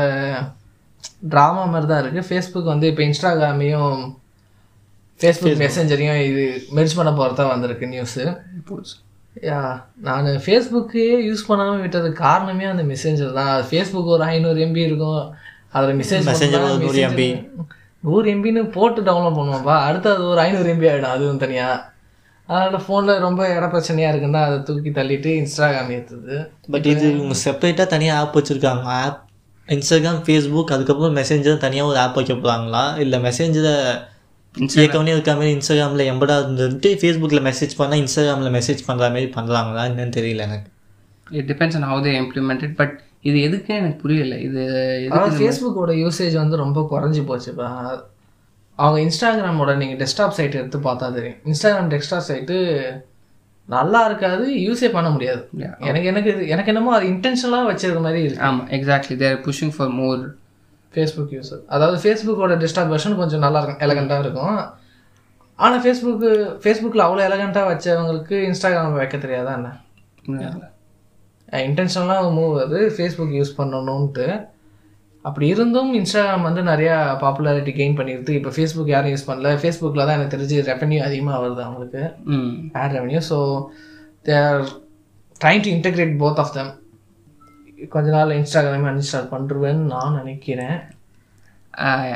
ட்ராமா 1.32 1.64
மாதிரி 1.72 1.86
தான் 1.86 2.00
இருக்குது 2.02 2.26
ஃபேஸ்புக் 2.28 2.72
வந்து 2.72 2.88
இப்போ 2.92 3.02
இன்ஸ்டாகிராமையும் 3.02 3.96
ஃபேஸ்புக் 5.20 5.60
மெசேஞ்சரையும் 5.62 6.20
இது 6.28 6.44
மெர்ஜ் 6.76 6.96
பண்ண 6.98 7.10
போகிறதா 7.12 7.46
வந்திருக்கு 7.52 7.92
நியூஸு 7.94 8.24
யா 9.44 9.58
நான் 10.06 10.28
ஃபேஸ்புக்கே 10.44 11.08
யூஸ் 11.26 11.48
பண்ணாமல் 11.48 11.82
விட்டதுக்கு 11.82 12.22
காரணமே 12.22 12.64
அந்த 12.64 12.82
மெசேஞ்சர் 12.82 13.36
தான். 13.38 13.52
ஃபேஸ்புக் 13.68 14.14
ஒரு 14.14 14.24
ஐநூறு 14.24 14.60
எம்பி 14.66 14.82
இருக்கும். 14.88 15.20
அதில் 15.72 15.98
மெசேஜ் 16.00 16.26
100 16.28 17.04
MB. 17.10 17.22
நூறு 18.04 18.26
எம்பின்னு 18.32 18.62
போட்டு 18.70 19.00
டவுன்லோட் 19.02 19.38
பண்ணுவான்ப்பா 19.38 19.76
அடுத்து 19.86 20.08
அது 20.12 20.22
ஒரு 20.24 20.40
ஐநூறு 20.40 20.68
எம்பி 20.74 20.88
ஆகிடும் 20.90 21.14
அதுவும் 21.14 21.42
தனியாக 21.44 21.74
அதனால் 22.48 22.84
ஃபோனில் 22.86 23.20
ரொம்ப 23.20 23.42
இட 23.56 23.66
பிரச்சனையாக 23.66 24.12
இருக்குன்னா 24.12 24.40
அதை 24.46 24.56
தூக்கி 24.62 24.90
தள்ளிட்டு 24.90 25.32
இன்ஸ்டாகிராம் 25.40 25.92
ஏற்றுது 25.96 26.36
பட் 26.70 26.86
இது 26.86 27.04
இவங்க 27.16 27.36
செப்பரேட்டாக 27.44 27.88
தனியாக 27.88 28.20
ஆப் 28.20 28.36
வச்சுருக்காங்க. 28.38 28.84
ஆப் 29.00 29.20
இன்ஸ்டாகிராம் 29.74 30.22
ஃபேஸ்புக் 30.26 30.72
அதுக்கப்புறம் 30.74 31.16
மெசேஞ்சர் 31.16 31.64
தனியாக 31.64 31.90
ஒரு 31.90 31.98
ஆப் 32.04 32.16
வைக்க 32.18 32.34
போகிறாங்களா 32.34 32.84
இல்லை 33.02 33.18
மெசேஞ்சரை 33.26 33.74
ஏற்கனவே 34.82 35.12
இருக்க 35.14 35.32
மாதிரி 35.34 35.50
இன்ஸ்டாகிராமில் 35.56 36.08
எம்படா 36.12 36.36
இருந்துட்டு 36.44 36.88
ஃபேஸ்புக்கில் 37.00 37.44
மெசேஜ் 37.48 37.74
பண்ணால் 37.80 38.00
இன்ஸ்டாகிராமில் 38.02 38.54
மெசேஜ் 38.56 38.80
பண்ணுற 38.88 39.08
மாதிரி 39.14 39.28
பண்ணுறாங்களா 39.36 39.82
என்னன்னு 39.90 40.16
தெரியல 40.18 40.46
எனக்கு. 40.48 40.68
It 41.40 41.48
depends 41.50 41.76
on 41.78 41.86
how 41.90 42.00
they 42.06 42.14
implemented 42.22 42.74
but 42.80 42.94
இது 43.28 43.38
எதுக்கு 43.48 43.72
எனக்கு 43.80 43.98
புரியல. 44.02 44.34
இது 44.48 44.62
ஃபேஸ்புக்கோட 45.40 45.92
யூசேஜ் 46.04 46.36
வந்து 46.42 46.56
ரொம்ப 46.64 46.80
குறைஞ்சி 46.92 47.22
போச்சுப்பா 47.30 47.68
அவங்க 48.78 48.98
இன்ஸ்டாகிராமோட 49.06 49.70
நீங்கள் 49.82 50.00
டெஸ்க்டாப் 50.02 50.36
சைட் 50.38 50.58
எடுத்து 50.60 50.78
பார்த்தா 50.78 51.12
தெரியும். 51.18 51.40
இன்ஸ்டாகிராம் 51.50 51.90
டெஸ்க்டாப் 51.94 52.28
சைட்டு 52.28 52.56
நல்லா 53.74 54.00
இருக்காது 54.08 54.44
யூஸே 54.66 54.88
பண்ண 54.96 55.08
முடியாது. 55.14 55.42
எனக்கு 55.88 56.08
எனக்கு 56.12 56.32
எனக்கு 56.54 56.70
என்னமோ 56.72 56.94
அது 56.96 57.06
இன்டென்ஷனலாக 57.14 57.68
வச்சிருக்க 57.70 58.00
மாதிரி 58.06 58.20
இருக்கு. 58.26 58.44
ஆமாம் 58.48 58.68
exactly 58.76 59.16
they're 59.22 59.38
pushing 59.46 59.74
for 59.76 59.92
more 60.00 60.22
Facebook 60.94 61.32
user 61.36 61.62
அதாவது 61.74 61.98
ஃபேஸ்புக்கோட 62.04 62.54
டெஸ்க்டாப் 62.62 62.92
வெர்ஷன் 62.94 63.20
கொஞ்சம் 63.22 63.44
நல்லா 63.46 63.60
இருக்கும் 63.62 63.84
எலகண்ட்டாக 63.86 64.24
இருக்கும். 64.26 64.58
ஆனால் 65.64 65.82
ஃபேஸ்புக்கு 65.84 66.30
ஃபேஸ்புக்கில் 66.62 67.06
அவ்வளோ 67.06 67.22
எலகண்ட்டாக 67.28 67.70
வச்சவங்களுக்கு 67.70 68.36
இன்ஸ்டாகிராம் 68.48 68.98
வைக்க 69.00 69.16
தெரியாதா 69.24 69.52
என்ன? 69.58 69.70
இன்டென்ஷனலாக 71.68 72.32
மூவ் 72.38 72.56
அது 72.64 72.78
ஃபேஸ்புக் 72.96 73.36
யூஸ் 73.38 73.58
பண்ணணுன்ட்டு 73.60 74.26
அப்படி 75.24 75.46
இருந்தும் 75.54 75.90
இன்ஸ்டாகிராம் 75.98 76.46
வந்து 76.48 76.62
நிறையா 76.70 76.94
பாப்புலாரிட்டி 77.22 77.72
கெயின் 77.78 77.96
பண்ணிடுது 77.98 78.32
இப்போ 78.38 78.50
ஃபேஸ்புக் 78.56 78.92
யாரும் 78.94 79.12
யூஸ் 79.14 79.26
பண்ணல. 79.30 79.50
ஃபேஸ்புக்கில் 79.62 80.06
தான் 80.06 80.16
எனக்கு 80.18 80.34
தெரிஞ்சு 80.36 80.58
ரெவன்யூ 80.70 81.00
அதிகமாக 81.08 81.40
வருது 81.42 81.62
அவங்களுக்கு. 81.66 82.02
ad 82.82 82.92
revenue. 82.96 83.22
So 83.30 83.38
they 84.28 84.36
are 84.46 84.62
trying 85.40 85.64
to 85.66 85.70
integrate 85.76 86.14
both 86.22 86.40
of 86.44 86.54
them 86.56 86.72
கொஞ்ச 87.94 88.08
நாள் 88.16 88.32
இன்ஸ்டாகிராம் 88.38 88.88
அன்இன்ஸ்டால் 88.90 89.30
பண்ணுருவேன்னு 89.34 89.84
நான் 89.94 90.18
நினைக்கிறேன். 90.20 90.78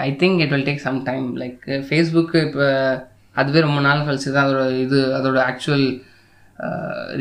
I 0.07 0.09
think 0.23 0.41
it 0.45 0.53
will 0.55 0.67
take 0.69 0.85
some 0.87 0.99
time 1.11 1.27
like 1.43 1.63
Facebook 1.89 2.39
இப்போ 2.49 2.67
அதுவே 3.41 3.61
ரொம்ப 3.67 3.81
நாள் 3.87 4.07
கழிச்சு 4.09 4.31
தான் 4.35 4.47
அதோட 4.47 4.65
இது 4.85 4.99
அதோட 5.19 5.39
ஆக்சுவல் 5.51 5.87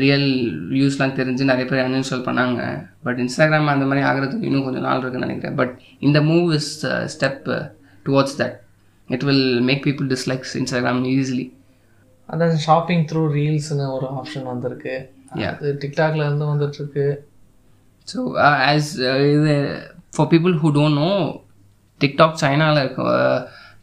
ரியல் 0.02 0.28
வியூஸ்லாம் 0.74 1.16
தெரிஞ்சு 1.20 1.44
நிறைய 1.50 1.64
பேர் 1.70 1.84
அன்இன்ஸ்டால் 1.84 2.26
பண்ணாங்க. 2.28 2.60
பட் 3.06 3.18
இன்ஸ்டாகிராம் 3.24 3.72
அந்த 3.72 3.86
மாதிரி 3.90 4.04
ஆகிறதுக்கு 4.10 4.48
இன்னும் 4.50 4.66
கொஞ்சம் 4.66 4.86
நாள் 4.88 5.02
இருக்குன்னு 5.02 5.26
நினைக்கிறேன். 5.28 5.56
பட் 5.60 5.72
இந்த 6.08 6.20
move 6.30 6.48
is 6.58 6.70
step 7.14 7.42
towards 8.06 8.36
that 8.42 8.56
it 9.08 9.26
will 9.30 9.48
make 9.70 9.82
people 9.88 10.08
dislikes 10.14 10.54
Instagram 10.60 11.02
easily 11.14 11.46
அதான் 12.28 12.62
ஷாப்பிங் 12.68 13.04
த்ரூ 13.10 13.22
ரீல்ஸ்னு 13.38 13.86
ஒரு 13.96 14.06
ஆப்ஷன் 14.20 14.46
வந்திருக்கு. 14.52 14.94
டிக்டாக்ல 15.82 16.22
இருந்து 16.26 16.46
வந்துட்டு 16.50 16.78
இருக்கு 16.80 17.06
ஸோ 18.08 18.18
ஆஸ் 18.70 18.90
இது 19.36 19.54
far 20.16 20.28
people 20.32 20.54
who 20.62 20.68
don't 20.76 20.98
know 21.04 21.12
TikTok 22.00 22.40
சைனாவில் 22.42 22.80
இருக்க 22.82 23.02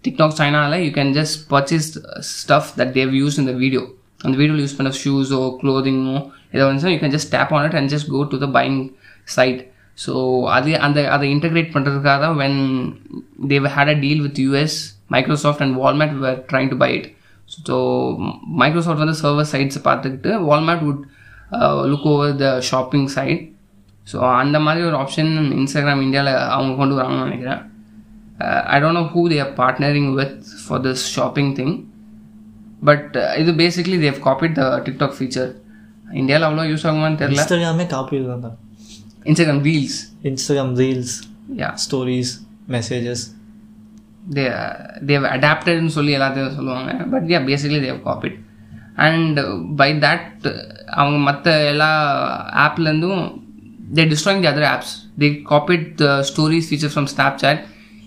டிக்டாக் 0.06 0.38
சைனாவில் 0.42 0.84
you 0.86 0.92
can 0.98 1.12
just 1.18 1.38
purchase 1.54 1.90
stuff 2.36 2.70
that 2.80 2.94
they 3.00 3.12
use 3.22 3.40
இந்த 3.44 3.54
வீடியோ 3.64 3.84
அந்த 4.24 4.34
வீடியோவில் 4.40 4.64
யூஸ் 4.66 4.78
பண்ண 4.80 4.92
ஷூஸோ 5.02 5.42
க்ளோதிங்கோ 5.62 6.18
ஏதாவது 6.54 6.70
வந்து 6.72 6.94
you 6.94 7.00
can 7.04 7.16
just 7.18 7.32
tap 7.36 7.54
on 7.58 7.66
it 7.70 7.78
and 7.80 7.92
just 7.94 8.10
go 8.16 8.22
to 8.34 8.40
the 8.46 8.50
buying 8.58 8.78
site 9.38 9.62
so 10.06 10.14
அது 10.58 10.72
அந்த 10.88 11.00
அதை 11.16 11.26
இன்டகிரேட் 11.36 11.72
பண்ணுறதுக்காக 11.76 12.18
தான் 12.26 12.38
when 12.44 12.60
they 13.54 13.68
had 13.78 13.92
a 13.96 13.98
deal 14.04 14.22
with 14.26 14.42
US 14.46 14.78
Microsoft 15.16 15.64
and 15.66 15.76
Walmart 15.82 16.14
were 16.26 16.40
trying 16.52 16.72
to 16.74 16.78
buy 16.84 16.92
it 16.98 17.08
so 17.70 17.78
Microsoft 18.62 19.04
வந்து 19.04 19.18
server 19.22 19.50
சைட்ஸை 19.54 19.82
பார்த்துக்கிட்டு 19.90 20.34
Walmart 20.50 20.84
would 20.88 21.02
look 21.92 22.08
over 22.14 22.36
the 22.44 22.50
shopping 22.70 23.08
site 23.18 23.42
so 24.08 24.18
அந்த 24.42 24.58
மாதிரி 24.66 24.86
ஒரு 24.90 24.98
ஆப்ஷன் 25.04 25.32
இன்ஸ்டாகிராம் 25.60 26.04
இந்தியாவில் 26.06 26.34
அவங்க 26.56 26.72
கொண்டு 26.76 26.96
வராங்கன்னு 26.98 27.28
நினைக்கிறேன். 27.28 27.62
I 28.74 28.78
don't 28.82 29.00
know 29.00 29.04
who 29.14 29.22
they're 29.34 29.52
partnering 29.60 30.12
with 30.20 30.38
for 30.64 30.82
this 30.86 31.04
shopping 31.16 31.52
thing 31.60 31.74
but 32.82 33.12
இது 33.38 33.52
basically 33.54 33.98
they 34.00 34.20
copied 34.20 34.56
the 34.56 34.66
TikTok 34.86 35.18
feature 35.18 35.52
இந்தியாவில் 36.14 36.48
அவ்வளோ 36.48 36.66
யூஸ் 36.72 36.86
ஆகுமான்னு 36.88 37.20
தெரில 37.22 37.38
இன்ஸ்டாகிராமே 37.38 37.86
காப்பி 37.88 38.18
தான் 38.46 38.58
Instagram 39.26 39.64
reels 39.64 40.00
Instagram 40.24 40.74
reels 40.76 41.16
yeah 41.56 41.70
stories 41.76 42.34
messages 42.70 43.24
they 44.34 44.44
they 45.06 45.26
அடாப்டட்னு 45.26 45.88
சொல்லி 45.88 46.16
எல்லாத்தையும் 46.18 46.56
சொல்லுவாங்க. 46.56 46.92
But 47.06 47.24
yeah 47.24 47.40
basically 47.46 47.80
they 47.82 48.00
copied 48.06 48.38
and 48.96 49.40
by 49.76 49.90
that 50.00 50.46
அவங்க 50.92 51.18
மற்ற 51.20 51.66
எல்லா 51.66 51.92
ஆப்லேருந்தும் 52.66 53.22
they 53.94 54.04
destroying 54.06 54.42
the 54.42 54.48
other 54.48 54.70
apps 54.72 54.94
they 55.20 55.30
copied 55.50 55.88
the 55.96 56.24
stories 56.30 56.68
feature 56.70 56.94
from 56.96 57.10
Snapchat 57.38 57.62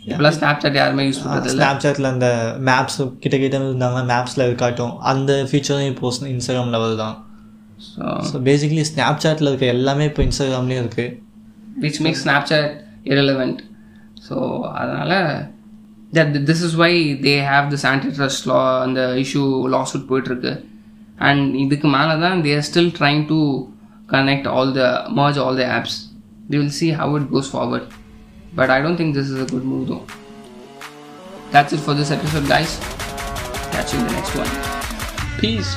இப்போலாம் 0.09 0.37
ஸ்னாப் 0.38 0.62
சாட் 0.62 0.79
யாருமே 0.81 1.05
use 1.09 1.21
பண்ணுறது 1.23 1.51
இல்லை 1.51 1.61
ஸ்னாப்சாட்டில் 1.64 2.09
அந்த 2.14 2.29
மேப்ஸ் 2.69 2.99
கிட்ட 3.25 3.37
கிட்ட 3.43 3.57
இருந்தாங்கன்னா 3.59 4.05
மேப்ஸில் 4.12 4.47
இருக்காட்டும் 4.49 4.95
அந்த 5.12 5.33
ஃபீச்சரும் 5.51 5.90
இப்போ 5.93 6.12
இன்ஸ்டாகிராமில் 6.35 6.83
வருதான் 6.85 7.17
ஸோ 7.90 8.03
ஸோ 8.31 8.38
பேசிக்கலி 8.49 8.87
ஸ்னாப்சாட்டில் 8.93 9.51
இருக்க 9.51 9.67
எல்லாமே 9.77 10.07
இப்போ 10.11 10.25
இன்ஸ்டாகிராம்லேயும் 10.29 10.85
இருக்குது 10.87 11.12
which 11.85 12.03
make 12.07 12.21
Snapchat 12.25 12.73
irrelevant. 13.12 13.59
So 14.27 14.37
அதனால் 14.81 15.17
that 16.17 16.31
this 16.49 16.61
is 16.67 16.73
why 16.81 16.93
they 17.25 17.37
have 17.51 17.64
this 17.73 17.85
antitrust 17.93 18.43
law 18.51 18.62
அந்த 18.85 19.01
இஷ்யூ 19.23 19.45
லாசூட் 19.75 20.07
போயிட்டுருக்கு. 20.11 20.53
அண்ட் 21.29 21.45
இதுக்கு 21.64 21.88
மேலே 21.97 22.14
தான் 22.25 22.38
they 22.45 22.55
are 22.59 22.67
still 22.71 22.90
trying 23.01 23.23
to 23.33 23.40
connect 24.12 24.47
all 24.55 24.71
the 24.79 24.88
merge 25.19 25.38
all 25.45 25.57
the 25.61 25.67
apps. 25.79 25.95
We 26.51 26.57
will 26.61 26.75
see 26.81 26.90
how 26.99 27.09
it 27.19 27.27
goes 27.35 27.49
forward. 27.55 27.85
But 28.55 28.71
I 28.71 28.81
don't 28.81 28.97
think 28.97 29.14
this 29.14 29.29
is 29.29 29.40
a 29.40 29.47
good 29.47 29.64
move 29.64 29.88
though. 29.88 30.07
That's 31.51 31.73
it 31.73 31.79
for 31.79 31.95
this 31.95 32.11
episode 32.11 32.49
guys. 32.49 32.79
Catch 33.73 33.93
you 33.93 34.01
in 34.01 34.07
the 34.07 34.12
next 34.12 34.35
one. 34.35 35.40
Peace 35.40 35.77